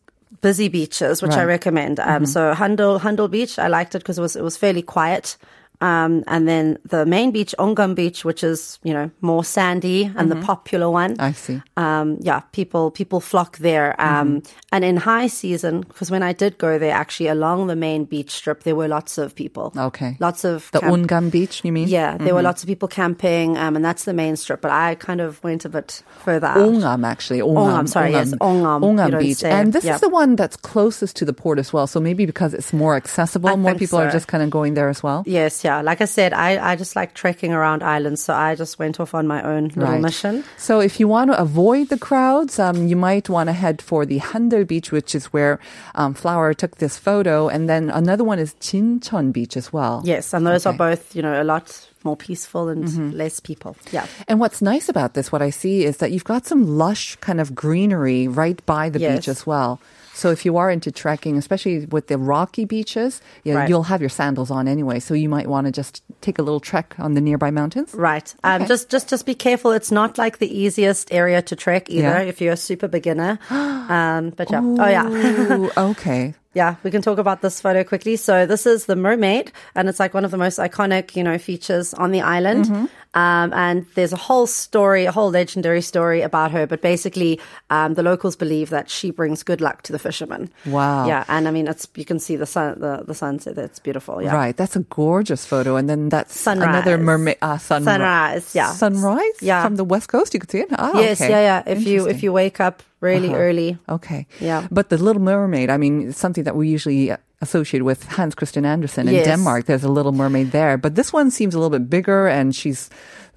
busy 0.41 0.69
beaches, 0.69 1.23
which 1.23 1.33
I 1.33 1.45
recommend. 1.45 2.01
Um, 2.01 2.27
So 2.27 2.55
Handel 2.55 2.99
Handel 2.99 3.29
Beach, 3.29 3.59
I 3.59 3.69
liked 3.69 3.95
it 3.95 3.99
because 3.99 4.19
it 4.19 4.23
was 4.23 4.37
it 4.37 4.43
was 4.43 4.57
fairly 4.57 4.83
quiet. 4.83 5.37
Um, 5.85 6.25
and 6.27 6.49
then 6.49 6.79
the 6.95 7.05
main 7.05 7.31
beach, 7.37 7.55
Ongam 7.59 7.95
Beach, 7.95 8.25
which 8.25 8.43
is 8.43 8.79
you 8.89 8.95
know 8.97 9.11
more 9.21 9.45
sandy 9.45 10.01
and 10.17 10.31
the 10.33 10.37
popular 10.53 10.89
one. 11.03 11.13
I 11.19 11.33
see. 11.33 11.61
Um, 11.77 12.07
yeah, 12.21 12.41
people 12.59 12.91
people 13.01 13.21
flock 13.21 13.59
there. 13.59 13.89
Um, 14.01 14.43
and 14.73 14.83
in 14.85 14.97
high 14.97 15.29
season, 15.29 15.83
because 15.83 16.11
when 16.15 16.23
I 16.31 16.33
did 16.33 16.53
go 16.59 16.79
there, 16.79 16.95
actually 17.03 17.29
along 17.29 17.59
the 17.73 17.77
main 17.77 18.05
beach 18.07 18.31
strip, 18.41 18.63
there 18.67 18.77
were 18.81 18.89
lots 18.89 19.19
of 19.19 19.35
people. 19.35 19.67
Okay. 19.77 20.17
lots 20.21 20.45
of 20.45 20.71
The 20.73 20.81
camp- 20.81 20.95
Ungam 20.95 21.31
Beach, 21.31 21.61
you 21.65 21.73
mean? 21.73 21.89
Yeah, 21.89 22.17
there 22.17 22.35
were 22.35 22.43
lots 22.51 22.63
of 22.63 22.67
people 22.73 22.89
camping, 22.89 23.49
um, 23.59 23.77
and 23.77 23.85
that's 23.85 24.05
the 24.05 24.15
main 24.15 24.37
strip. 24.37 24.61
But 24.65 24.71
I 24.71 24.95
kind 25.09 25.21
of 25.21 25.31
went 25.45 25.65
a 25.65 25.69
bit 25.69 26.03
further 26.25 26.47
out. 26.47 26.57
Ongam, 26.69 27.05
actually. 27.15 27.41
Ongam. 27.41 27.85
Ongam, 27.85 27.89
sorry, 27.89 28.13
yes, 28.13 28.33
Ongam. 28.51 28.81
Ongam 28.89 29.19
Beach. 29.19 29.39
say 29.39 29.51
And 29.51 29.73
this 29.73 29.85
Yeah. 29.85 29.97
is 29.97 30.01
the 30.01 30.13
one 30.23 30.37
that's 30.41 30.57
closest 30.57 31.13
to 31.21 31.25
the 31.25 31.33
port 31.43 31.59
as 31.59 31.73
well. 31.75 31.87
So 31.87 32.01
maybe 32.01 32.25
because 32.33 32.55
it's 32.59 32.73
more 32.73 32.95
accessible, 32.97 33.51
I 33.51 33.57
more 33.57 33.75
people 33.75 33.99
are 33.99 34.11
just 34.19 34.29
kind 34.33 34.43
of 34.43 34.49
going 34.59 34.73
there 34.79 34.89
as 34.89 35.03
well. 35.03 35.21
Yes, 35.27 35.65
yeah. 35.65 35.74
Like 35.83 36.01
I 36.01 36.05
said, 36.05 36.33
I, 36.33 36.73
I 36.73 36.77
just 36.77 36.95
like 36.95 37.15
trekking 37.15 37.53
around 37.53 37.83
islands, 37.83 38.23
so 38.23 38.35
I 38.35 38.55
just 38.55 38.79
went 38.79 39.01
off 39.01 39.15
on 39.15 39.27
my 39.27 39.43
own 39.43 39.69
little 39.75 39.99
mission. 39.99 40.45
So 40.57 40.81
if 40.81 41.01
you 41.01 41.09
want 41.09 41.31
to 41.31 41.41
avoid 41.41 41.89
the 41.89 41.99
crowds, 41.99 42.59
um, 42.59 42.87
you 42.87 42.97
might 42.97 43.29
want 43.29 43.49
to 43.49 43.53
head 43.53 43.81
for 43.83 44.05
the 44.07 44.19
Handel 44.19 44.65
Beach, 44.65 44.93
which 44.93 45.15
is 45.15 45.27
where 45.27 45.59
um, 45.95 46.15
Flower 46.15 46.55
took 46.55 46.77
this 46.77 46.99
photo, 46.99 47.49
and 47.49 47.69
then 47.69 47.91
another 47.91 48.25
one 48.25 48.39
is 48.39 48.55
Jincheon 48.61 49.33
Beach 49.33 49.57
as 49.57 49.73
well. 49.73 50.03
Yes, 50.05 50.33
and 50.35 50.47
those 50.47 50.67
are 50.67 50.71
Okay. 50.71 50.79
Mm-hmm. 50.79 50.91
both, 50.91 51.17
you 51.17 51.23
know, 51.23 51.41
a 51.41 51.45
lot 51.45 51.89
more 52.05 52.17
peaceful 52.17 52.69
and 52.69 53.15
less 53.15 53.41
people. 53.41 53.77
Yeah. 53.91 54.07
And 54.29 54.39
what's 54.39 54.61
nice 54.61 54.89
about 54.91 55.15
this, 55.15 55.33
what 55.33 55.41
I 55.41 55.49
see, 55.51 55.85
is 55.85 55.97
that 55.99 56.13
you've 56.13 56.25
got 56.25 56.45
some 56.47 56.77
lush 56.77 57.17
kind 57.17 57.41
of 57.41 57.55
greenery 57.55 58.29
right 58.29 58.61
by 58.67 58.91
the 58.91 58.99
beach 58.99 59.29
as 59.29 59.47
well. 59.47 59.81
So 60.15 60.31
if 60.31 60.45
you 60.45 60.57
are 60.57 60.71
into 60.71 60.91
trekking, 60.93 61.37
especially 61.37 61.87
with 61.87 62.07
the 62.07 62.17
rocky 62.19 62.65
beaches, 62.65 63.21
you 63.43 63.53
know, 63.53 63.61
Right. 63.61 63.69
you'll 63.69 63.83
have 63.85 64.01
your 64.01 64.09
sandals 64.11 64.51
on 64.51 64.69
anyway. 64.69 65.01
So 65.01 65.13
you 65.15 65.29
might 65.29 65.49
want 65.49 65.67
to 65.67 65.73
just 65.73 66.03
take 66.21 66.39
a 66.39 66.43
little 66.43 66.61
trek 66.61 66.95
on 66.99 67.15
the 67.15 67.21
nearby 67.21 67.51
mountains. 67.51 67.93
Right. 67.95 68.33
Um, 68.45 68.67
just, 68.67 68.89
just, 68.91 69.09
just 69.09 69.27
be 69.27 69.35
careful. 69.35 69.73
It's 69.73 69.91
not 69.91 70.17
like 70.17 70.39
the 70.39 70.47
easiest 70.59 71.13
area 71.13 71.43
to 71.43 71.57
trek 71.57 71.91
either 71.91 72.03
Yeah. 72.09 72.21
if 72.31 72.41
you're 72.41 72.53
a 72.55 72.57
super 72.57 72.89
beginner. 72.89 73.39
um, 73.51 74.31
but 74.31 74.51
yeah. 74.51 74.61
Oh, 74.63 74.89
yeah. 74.89 75.69
Okay. 75.91 76.35
Yeah, 76.55 76.77
we 76.83 76.91
can 76.91 77.03
talk 77.03 77.19
about 77.19 77.43
this 77.43 77.61
photo 77.61 77.85
quickly. 77.85 78.17
So 78.17 78.47
this 78.47 78.65
is 78.67 78.87
the 78.87 78.97
mermaid, 78.97 79.53
and 79.75 79.89
it's 79.89 79.99
like 80.01 80.15
one 80.15 80.25
of 80.25 80.31
the 80.31 80.39
most 80.39 80.59
iconic, 80.59 81.17
you 81.17 81.23
know, 81.25 81.37
features 81.39 81.93
on 81.95 82.13
the 82.13 82.21
island. 82.23 82.67
Mm-hmm. 82.67 82.87
Um, 83.17 83.53
and 83.53 83.87
there's 83.95 84.13
a 84.13 84.17
whole 84.17 84.47
story, 84.49 85.05
a 85.05 85.13
whole 85.13 85.31
legendary 85.31 85.83
story 85.83 86.23
about 86.23 86.51
her. 86.51 86.67
But 86.67 86.83
basically, 86.83 87.41
um, 87.71 87.95
the 87.95 88.03
locals 88.03 88.35
believe 88.35 88.71
that 88.71 88.91
she 88.91 89.11
brings 89.13 89.43
good 89.45 89.61
luck 89.61 89.83
to 89.83 89.93
the 89.93 89.99
fishermen. 90.01 90.51
Wow. 90.67 91.07
Yeah, 91.07 91.25
and 91.29 91.47
I 91.47 91.51
mean, 91.53 91.69
it's 91.69 91.87
you 91.95 92.05
can 92.05 92.19
see 92.19 92.35
the 92.37 92.47
sun, 92.47 92.81
the, 92.81 93.05
the 93.07 93.15
sunset. 93.15 93.57
It's 93.59 93.79
beautiful. 93.79 94.21
Yeah. 94.23 94.35
Right, 94.35 94.57
that's 94.57 94.75
a 94.75 94.81
gorgeous 94.81 95.47
photo, 95.47 95.77
and 95.77 95.89
then 95.89 96.09
that's 96.09 96.39
Sunrise. 96.39 96.69
another 96.69 96.99
mermaid. 96.99 97.37
Uh, 97.43 97.55
sunri- 97.57 97.85
Sunrise, 97.85 98.55
yeah. 98.55 98.73
sunrise. 98.73 99.39
Yeah. 99.41 99.63
from 99.65 99.77
the 99.77 99.85
west 99.85 100.09
coast, 100.09 100.35
you 100.35 100.41
could 100.41 100.51
see 100.51 100.61
it. 100.61 100.69
Ah, 100.73 100.99
Yes, 100.99 101.21
okay. 101.21 101.31
yeah, 101.31 101.41
yeah. 101.67 101.73
If 101.73 101.87
you 101.87 102.09
if 102.09 102.23
you 102.23 102.33
wake 102.33 102.61
up 102.61 102.83
really 103.05 103.29
Uh-huh. 103.29 103.39
early, 103.49 103.71
Okay. 103.89 104.27
Yeah. 104.41 104.67
But 104.71 104.89
the 104.89 104.97
Little 104.97 105.23
Mermaid, 105.23 105.69
I 105.71 105.77
mean, 105.79 106.09
it's 106.09 106.19
something 106.21 106.45
that 106.45 106.57
we 106.57 106.75
usually 106.75 107.13
associate 107.41 107.85
with 107.85 108.05
Hans 108.17 108.35
Christian 108.35 108.65
Andersen 108.65 109.09
in 109.09 109.15
Yes. 109.15 109.27
Denmark. 109.27 109.65
There's 109.67 109.85
a 109.85 109.93
Little 109.93 110.13
Mermaid 110.13 110.51
there. 110.51 110.79
But 110.79 110.95
this 110.95 111.13
one 111.13 111.31
seems 111.31 111.55
a 111.55 111.59
little 111.59 111.79
bit 111.79 111.89
bigger 111.91 112.27
and 112.39 112.55
she's 112.55 112.89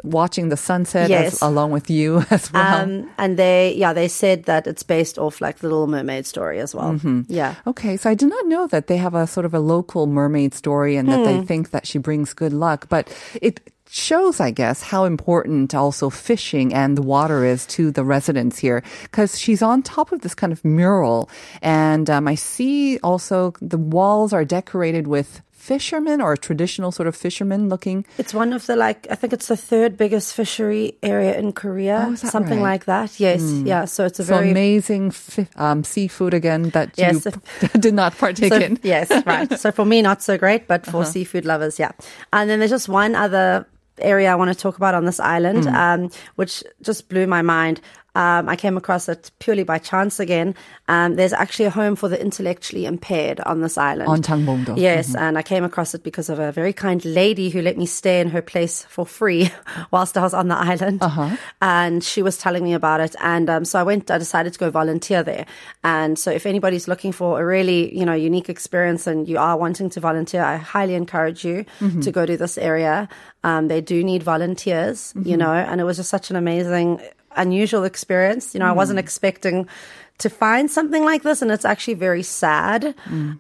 watching 0.04 0.50
the 0.50 0.56
sunset 0.58 1.10
Yes. 1.10 1.34
as, 1.34 1.42
along 1.42 1.72
with 1.74 1.90
you 1.90 2.24
as 2.32 2.54
well. 2.54 2.84
um, 2.84 3.10
and 3.18 3.36
they 3.38 3.74
yeah 3.78 3.94
they 3.96 4.08
said 4.08 4.44
that 4.46 4.68
it's 4.68 4.84
based 4.86 5.18
off 5.18 5.42
like 5.42 5.58
the 5.60 5.68
Little 5.68 5.88
Mermaid 5.88 6.26
story 6.26 6.62
as 6.62 6.76
well. 6.76 6.92
Mm-hmm. 6.94 7.22
Yeah. 7.28 7.54
Okay, 7.66 7.98
so 7.98 8.10
I 8.12 8.16
did 8.16 8.30
not 8.30 8.46
know 8.46 8.68
that 8.68 8.86
they 8.88 8.98
have 8.98 9.18
a 9.18 9.26
sort 9.28 9.46
of 9.46 9.54
a 9.54 9.60
local 9.60 10.06
mermaid 10.08 10.54
story 10.54 10.98
and 11.00 11.08
that 11.10 11.20
Hmm. 11.20 11.26
they 11.26 11.46
think 11.46 11.70
that 11.72 11.86
she 11.88 12.00
brings 12.00 12.34
good 12.36 12.54
luck. 12.54 12.86
But 12.90 13.10
it 13.42 13.60
shows, 13.90 14.40
I 14.40 14.52
guess, 14.52 14.82
how 14.82 15.06
important 15.06 15.74
also 15.76 16.10
fishing 16.10 16.74
and 16.74 16.98
the 16.98 17.02
water 17.02 17.46
is 17.46 17.66
to 17.68 17.92
the 17.92 18.04
residents 18.04 18.58
here 18.60 18.84
because 19.04 19.40
she's 19.40 19.62
on 19.62 19.82
top 19.84 20.12
of 20.12 20.22
this 20.22 20.36
kind 20.36 20.52
of 20.54 20.64
mural. 20.66 21.30
And 21.62 22.10
um, 22.10 22.28
I 22.28 22.36
see 22.36 23.00
also 23.00 23.54
the 23.62 23.78
walls 23.78 24.34
are 24.34 24.46
decorated 24.46 25.08
with 25.08 25.42
fishermen 25.52 26.22
or 26.22 26.38
traditional 26.38 26.94
sort 26.94 27.08
of 27.08 27.16
fishermen 27.16 27.68
looking. 27.68 28.06
It's 28.18 28.34
one 28.34 28.54
of 28.54 28.66
the 28.68 28.78
like 28.78 29.06
I 29.12 29.16
think 29.16 29.34
it's 29.34 29.48
the 29.48 29.58
third 29.58 29.98
biggest 29.98 30.34
fishery 30.34 30.98
area 31.04 31.38
in 31.38 31.52
Korea, 31.52 32.06
Oh, 32.10 32.16
something 32.16 32.60
right? 32.62 32.72
Like 32.80 32.86
that. 32.86 33.20
Yes, 33.20 33.42
yeah. 33.66 33.84
So 33.84 34.06
it's 34.06 34.18
a 34.20 34.24
So 34.24 34.36
very 34.38 34.52
amazing 34.52 35.12
fi- 35.12 35.48
um, 35.58 35.84
seafood 35.84 36.34
again 36.34 36.70
that 36.70 36.92
Yes, 36.96 37.26
you 37.26 37.68
did 37.82 37.94
not 37.94 38.18
partake 38.18 38.54
so, 38.54 38.60
in. 38.60 38.74
Uh-huh. 38.74 38.80
yes, 38.84 39.12
right. 39.26 39.60
So 39.60 39.72
for 39.74 39.84
me, 39.84 40.02
not 40.02 40.22
so 40.24 40.38
great, 40.38 40.68
but 40.68 40.86
for 40.86 41.04
seafood 41.04 41.44
lovers, 41.44 41.80
yeah. 41.80 41.92
And 42.32 42.50
then 42.50 42.60
there's 42.60 42.72
just 42.72 42.88
one 42.88 43.14
other 43.16 43.68
area 44.00 44.32
I 44.32 44.36
want 44.36 44.50
to 44.52 44.56
talk 44.56 44.78
about 44.78 44.94
on 44.96 45.06
this 45.06 45.20
island, 45.20 45.64
Mm. 45.64 45.74
um, 45.74 46.12
which 46.36 46.64
just 46.82 47.10
blew 47.10 47.28
my 47.28 47.42
mind. 47.42 47.82
Um, 48.18 48.50
I 48.50 48.56
came 48.56 48.78
across 48.78 49.08
it 49.08 49.30
purely 49.40 49.64
by 49.64 49.78
chance 49.78 50.20
again. 50.20 50.56
Um, 50.88 51.16
there's 51.18 51.34
actually 51.34 51.66
a 51.66 51.70
home 51.70 51.96
for 51.96 52.10
the 52.10 52.20
intellectually 52.20 52.86
impaired 52.86 53.40
on 53.42 53.62
this 53.62 53.78
island. 53.78 54.10
On 54.10 54.22
Tangbongdo. 54.22 54.76
Yes, 54.78 55.14
and 55.16 55.38
I 55.38 55.44
came 55.44 55.64
across 55.64 55.94
it 55.94 56.02
because 56.04 56.28
of 56.30 56.40
a 56.40 56.52
very 56.52 56.74
kind 56.74 57.04
lady 57.06 57.50
who 57.50 57.62
let 57.62 57.78
me 57.78 57.86
stay 57.86 58.20
in 58.20 58.30
her 58.30 58.42
place 58.42 58.86
for 58.90 59.06
free 59.06 59.52
whilst 59.92 60.18
I 60.18 60.22
was 60.22 60.34
on 60.34 60.48
the 60.48 60.56
island. 60.58 61.02
Uh-huh. 61.04 61.36
And 61.62 62.04
she 62.04 62.22
was 62.24 62.38
telling 62.38 62.64
me 62.64 62.74
about 62.74 63.00
it. 63.02 63.16
And 63.22 63.50
um, 63.50 63.66
so 63.66 63.80
I 63.80 63.84
went, 63.84 64.10
I 64.10 64.18
decided 64.18 64.54
to 64.54 64.60
go 64.60 64.70
volunteer 64.72 65.22
there. 65.24 65.46
And 65.84 66.18
so 66.18 66.32
if 66.32 66.46
anybody's 66.46 66.88
looking 66.88 67.12
for 67.12 67.40
a 67.42 67.46
really, 67.46 67.96
you 67.98 68.06
know, 68.06 68.14
unique 68.14 68.50
experience 68.50 69.06
and 69.08 69.28
you 69.30 69.38
are 69.38 69.56
wanting 69.58 69.90
to 69.92 70.00
volunteer, 70.00 70.42
I 70.44 70.58
highly 70.58 70.96
encourage 70.96 71.46
you 71.46 71.66
Mm-hmm. 71.80 72.02
to 72.02 72.12
go 72.12 72.26
to 72.26 72.38
this 72.38 72.58
area. 72.58 73.08
Um, 73.44 73.68
they 73.68 73.82
do 73.82 74.04
need 74.04 74.24
volunteers, 74.24 75.14
Mm-hmm. 75.14 75.30
you 75.30 75.38
know, 75.38 75.52
and 75.54 75.80
it 75.82 75.84
was 75.84 75.98
just 75.98 76.10
such 76.10 76.30
an 76.32 76.36
amazing, 76.36 77.00
unusual 77.38 77.84
experience. 77.84 78.54
You 78.54 78.60
know, 78.60 78.66
I 78.66 78.72
wasn't 78.74 79.00
expecting 79.00 79.68
to 80.20 80.30
find 80.30 80.70
something 80.70 81.04
like 81.06 81.24
this, 81.24 81.42
and 81.42 81.52
it's 81.52 81.66
actually 81.66 81.94
very 81.94 82.24
sad. 82.24 82.96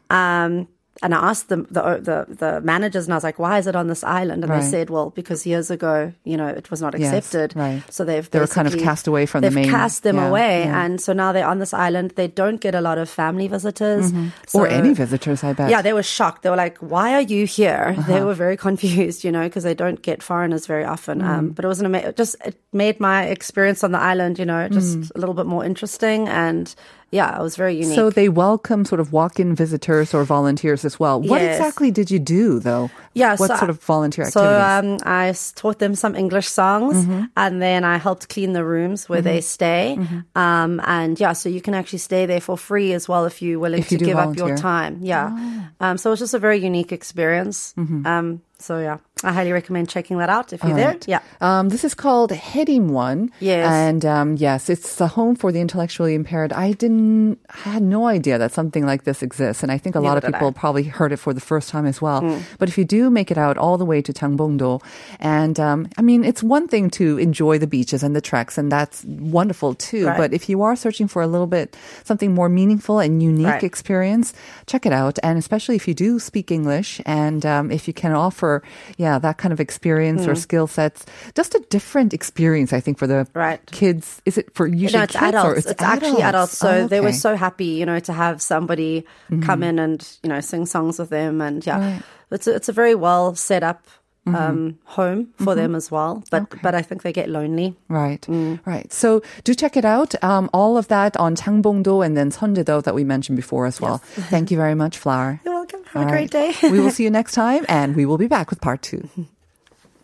Um, 0.10 0.68
and 1.04 1.14
I 1.14 1.18
asked 1.30 1.50
the, 1.50 1.58
the 1.58 1.82
the 2.28 2.36
the 2.36 2.62
managers, 2.62 3.06
and 3.06 3.14
I 3.14 3.18
was 3.18 3.24
like, 3.24 3.38
"Why 3.40 3.58
is 3.60 3.68
it 3.68 3.76
on 3.76 3.88
this 3.88 4.04
island?" 4.04 4.44
And 4.44 4.50
Right. 4.52 4.62
they 4.62 4.68
said, 4.70 4.90
"Well, 4.90 5.12
because 5.12 5.46
years 5.46 5.70
ago, 5.70 6.12
you 6.24 6.38
know, 6.38 6.48
it 6.48 6.70
was 6.72 6.82
not 6.82 6.98
Yes, 6.98 7.14
accepted. 7.14 7.56
right. 7.60 7.82
So 7.90 8.04
they've 8.04 8.30
They 8.32 8.40
were 8.40 8.48
kind 8.48 8.68
of 8.68 8.78
cast 8.78 9.08
away 9.08 9.26
from 9.26 9.42
the 9.42 9.48
they've 9.50 9.56
main- 9.56 9.70
cast 9.70 10.04
them 10.04 10.16
yeah, 10.18 10.28
away, 10.28 10.64
yeah. 10.66 10.84
and 10.86 11.00
so 11.00 11.14
now 11.14 11.32
they're 11.32 11.48
on 11.48 11.60
this 11.60 11.74
island. 11.74 12.14
They 12.16 12.28
don't 12.28 12.60
get 12.60 12.74
a 12.76 12.82
lot 12.82 12.98
of 12.98 13.10
family 13.10 13.48
visitors 13.48 14.12
Mm-hmm. 14.12 14.58
or 14.58 14.68
any 14.68 14.94
visitors, 14.94 15.44
I 15.44 15.54
bet. 15.54 15.70
yeah, 15.70 15.82
they 15.82 15.94
were 15.94 16.04
shocked. 16.04 16.42
They 16.44 16.50
were 16.50 16.56
like, 16.66 16.78
"Why 16.80 17.14
are 17.14 17.22
you 17.22 17.46
here?" 17.46 17.96
Uh-huh. 17.98 18.12
They 18.14 18.22
were 18.24 18.34
very 18.36 18.58
confused, 18.68 19.24
you 19.24 19.32
know, 19.32 19.44
because 19.44 19.64
they 19.64 19.76
don't 19.76 20.02
get 20.02 20.24
foreigners 20.24 20.66
very 20.68 20.84
often. 20.86 21.22
Mm. 21.22 21.28
Um, 21.28 21.50
but 21.50 21.66
it 21.66 21.68
was 21.68 21.80
an 21.80 21.86
ama- 21.86 22.12
just 22.14 22.36
it 22.46 22.56
made 22.74 23.00
my 23.00 23.26
experience 23.26 23.84
on 23.84 23.92
the 23.92 24.00
island, 24.00 24.40
you 24.40 24.46
know, 24.46 24.68
just 24.70 24.98
Mm. 25.00 25.12
a 25.16 25.20
little 25.20 25.36
bit 25.36 25.46
more 25.46 25.64
interesting. 25.66 26.28
And 26.28 26.74
yeah, 27.12 27.40
it 27.40 27.42
was 27.42 27.56
very 27.56 27.76
unique. 27.76 27.96
So 27.96 28.10
they 28.10 28.28
welcome 28.30 28.84
sort 28.86 29.00
of 29.00 29.14
walk-in 29.14 29.56
visitors 29.56 30.14
or 30.14 30.24
volunteers 30.26 30.84
as 30.84 31.00
well. 31.00 31.22
What 31.22 31.42
Yes. 31.42 31.58
exactly 31.58 31.90
did 31.92 32.12
you 32.12 32.20
do, 32.20 32.60
though? 32.60 32.90
Yeah, 33.18 33.36
What 33.36 33.50
so 33.50 33.56
sort 33.58 33.70
of 33.70 33.82
volunteer 33.84 34.26
So 34.30 34.42
activities? 34.44 35.02
um, 35.02 35.10
I 35.10 35.34
taught 35.56 35.80
them 35.80 35.96
some 35.96 36.16
English 36.16 36.48
songs, 36.48 36.96
Mm-hmm. 36.98 37.24
and 37.36 37.62
then 37.62 37.84
I 37.84 37.98
helped 37.98 38.30
clean 38.30 38.54
the 38.54 38.64
rooms 38.64 39.10
where 39.10 39.22
they 39.22 39.42
stay. 39.42 39.96
Mm-hmm. 39.98 40.20
Um, 40.38 40.82
and 40.86 41.20
yeah, 41.20 41.34
so 41.34 41.50
you 41.50 41.62
can 41.62 41.74
actually 41.74 42.00
stay 42.00 42.26
there 42.26 42.42
for 42.42 42.58
free 42.58 42.94
as 42.94 43.08
well 43.10 43.26
if 43.26 43.42
you're 43.42 43.60
willing 43.60 43.80
If 43.82 43.90
to 43.90 43.98
give 43.98 44.18
up 44.18 44.36
your. 44.38 44.54
Oh. 44.54 44.58
time. 44.58 45.00
Yeah. 45.02 45.32
Um, 45.80 45.98
so 45.98 46.10
it 46.10 46.14
was 46.16 46.20
just 46.20 46.34
a 46.34 46.40
very 46.40 46.58
unique 46.58 46.92
experience. 46.92 47.74
Mm-hmm. 47.78 48.06
Um, 48.08 48.42
so 48.60 48.80
yeah, 48.82 48.98
I 49.24 49.34
highly 49.34 49.52
recommend 49.52 49.88
checking 49.88 50.18
that 50.18 50.30
out 50.30 50.52
if 50.52 50.64
you're 50.64 50.72
All 50.72 50.78
there. 50.78 50.98
Yeah. 51.06 51.20
Um, 51.42 51.70
this 51.70 51.84
is 51.86 51.94
called 51.94 52.32
Heading 52.32 52.90
One. 52.90 53.30
Yes. 53.40 53.70
And 53.70 54.02
um, 54.04 54.36
yes, 54.36 54.68
it's 54.68 54.96
the 54.96 55.06
home 55.08 55.36
for 55.36 55.52
the 55.52 55.62
intellectually 55.62 56.16
impaired. 56.16 56.52
I 56.52 56.72
didn't, 56.74 57.38
I 57.54 57.70
had 57.78 57.84
no 57.84 58.08
idea 58.08 58.40
that 58.40 58.52
something 58.54 58.84
like 58.84 59.04
this 59.04 59.22
exists. 59.22 59.62
And 59.62 59.72
I 59.72 59.78
think 59.78 59.94
a 59.96 60.00
lot 60.00 60.18
of 60.18 60.24
people 60.26 60.48
I. 60.48 60.52
probably 60.58 60.84
heard 60.90 61.12
it 61.14 61.18
for 61.22 61.34
the 61.38 61.42
first 61.42 61.70
time 61.70 61.86
as 61.86 62.02
well. 62.02 62.22
Mm. 62.22 62.42
But 62.58 62.68
if 62.68 62.80
you 62.80 62.86
do 62.86 63.07
make 63.10 63.32
it 63.32 63.38
out 63.38 63.58
all 63.58 63.78
the 63.78 63.86
way 63.86 64.02
to 64.02 64.14
Tangbongdo, 64.14 64.82
and 65.20 65.60
um, 65.60 65.88
I 65.98 66.02
mean, 66.02 66.24
it's 66.24 66.44
one 66.44 66.68
thing 66.68 66.90
to 66.92 67.18
enjoy 67.18 67.58
the 67.58 67.68
beaches 67.68 68.04
and 68.04 68.16
the 68.16 68.22
treks, 68.22 68.58
and 68.58 68.72
that's 68.72 69.04
wonderful 69.06 69.74
too. 69.76 70.08
Right. 70.08 70.18
But 70.18 70.34
if 70.34 70.50
you 70.50 70.62
are 70.64 70.76
searching 70.76 71.08
for 71.08 71.22
a 71.22 71.28
little 71.28 71.48
bit 71.48 71.76
something 72.04 72.34
more 72.34 72.50
meaningful 72.50 73.00
and 73.00 73.22
unique 73.24 73.48
Right. 73.48 73.64
experience, 73.64 74.34
check 74.66 74.86
it 74.86 74.94
out. 74.94 75.18
And 75.24 75.38
especially 75.38 75.76
if 75.76 75.88
you 75.88 75.94
do 75.94 76.20
speak 76.20 76.52
English 76.52 77.02
and 77.06 77.46
um, 77.46 77.72
if 77.72 77.88
you 77.88 77.94
can 77.94 78.12
offer, 78.14 78.62
yeah, 78.98 79.20
that 79.20 79.38
kind 79.38 79.54
of 79.54 79.60
experience 79.60 80.26
Hmm. 80.26 80.32
or 80.32 80.36
skill 80.36 80.68
sets, 80.68 81.06
just 81.36 81.56
a 81.56 81.60
different 81.70 82.14
experience, 82.14 82.74
I 82.74 82.80
think, 82.80 82.98
for 82.98 83.08
the 83.08 83.28
Right. 83.34 83.60
kids. 83.72 84.22
Is 84.26 84.38
it 84.38 84.54
for 84.54 84.68
usually 84.68 85.00
no, 85.00 85.04
it's 85.04 85.14
kids 85.14 85.24
adults. 85.36 85.46
or 85.48 85.72
It's, 85.72 85.82
actually 85.82 86.22
adults. 86.24 86.58
So 86.58 86.68
Oh, 86.68 86.88
they 86.88 87.00
were 87.02 87.14
so 87.14 87.36
happy, 87.36 87.66
you 87.80 87.86
know, 87.86 88.00
to 88.00 88.14
have 88.14 88.42
somebody 88.42 89.06
come 89.42 89.64
in 89.64 89.80
and 89.80 90.06
you 90.24 90.30
know 90.30 90.40
sing 90.42 90.66
songs 90.66 91.00
with 91.00 91.10
them, 91.10 91.42
and 91.42 91.66
yeah, 91.66 91.80
Right. 91.80 92.02
It's 92.32 92.48
a, 92.48 92.56
it's 92.56 92.70
a 92.70 92.74
very 92.74 92.96
well 92.96 93.36
set 93.36 93.64
up 93.64 93.86
um, 94.26 94.78
home 94.84 95.30
for 95.38 95.56
them 95.56 95.74
as 95.74 95.90
well. 95.90 96.22
But 96.30 96.62
but 96.62 96.76
I 96.76 96.82
think 96.82 97.02
they 97.04 97.14
get 97.14 97.30
lonely. 97.30 97.76
Right, 97.88 98.22
Mm. 98.24 98.60
right. 98.66 98.92
So 98.92 99.22
do 99.46 99.54
check 99.56 99.78
it 99.78 99.86
out. 99.86 100.22
Um, 100.22 100.50
all 100.54 100.78
of 100.78 100.90
that 100.90 101.16
on 101.16 101.36
Changbongdo 101.38 102.06
and 102.06 102.18
then 102.18 102.30
Sundedo 102.32 102.84
that 102.84 102.94
we 102.94 103.06
mentioned 103.06 103.38
before 103.38 103.66
as 103.68 103.80
well. 103.80 103.98
Thank 104.30 104.52
you 104.52 104.58
very 104.58 104.76
much, 104.76 104.98
Flower. 104.98 105.40
You're 105.46 105.54
welcome. 105.54 105.82
Have 105.86 106.02
All 106.02 106.08
a 106.10 106.12
great 106.12 106.34
right. 106.34 106.54
day. 106.62 106.70
we 106.70 106.82
will 106.82 106.92
see 106.98 107.04
you 107.06 107.10
next 107.10 107.34
time, 107.36 107.64
and 107.70 107.96
we 107.96 108.06
will 108.06 108.18
be 108.18 108.28
back 108.28 108.50
with 108.50 108.60
part 108.60 108.82
two. 108.82 109.08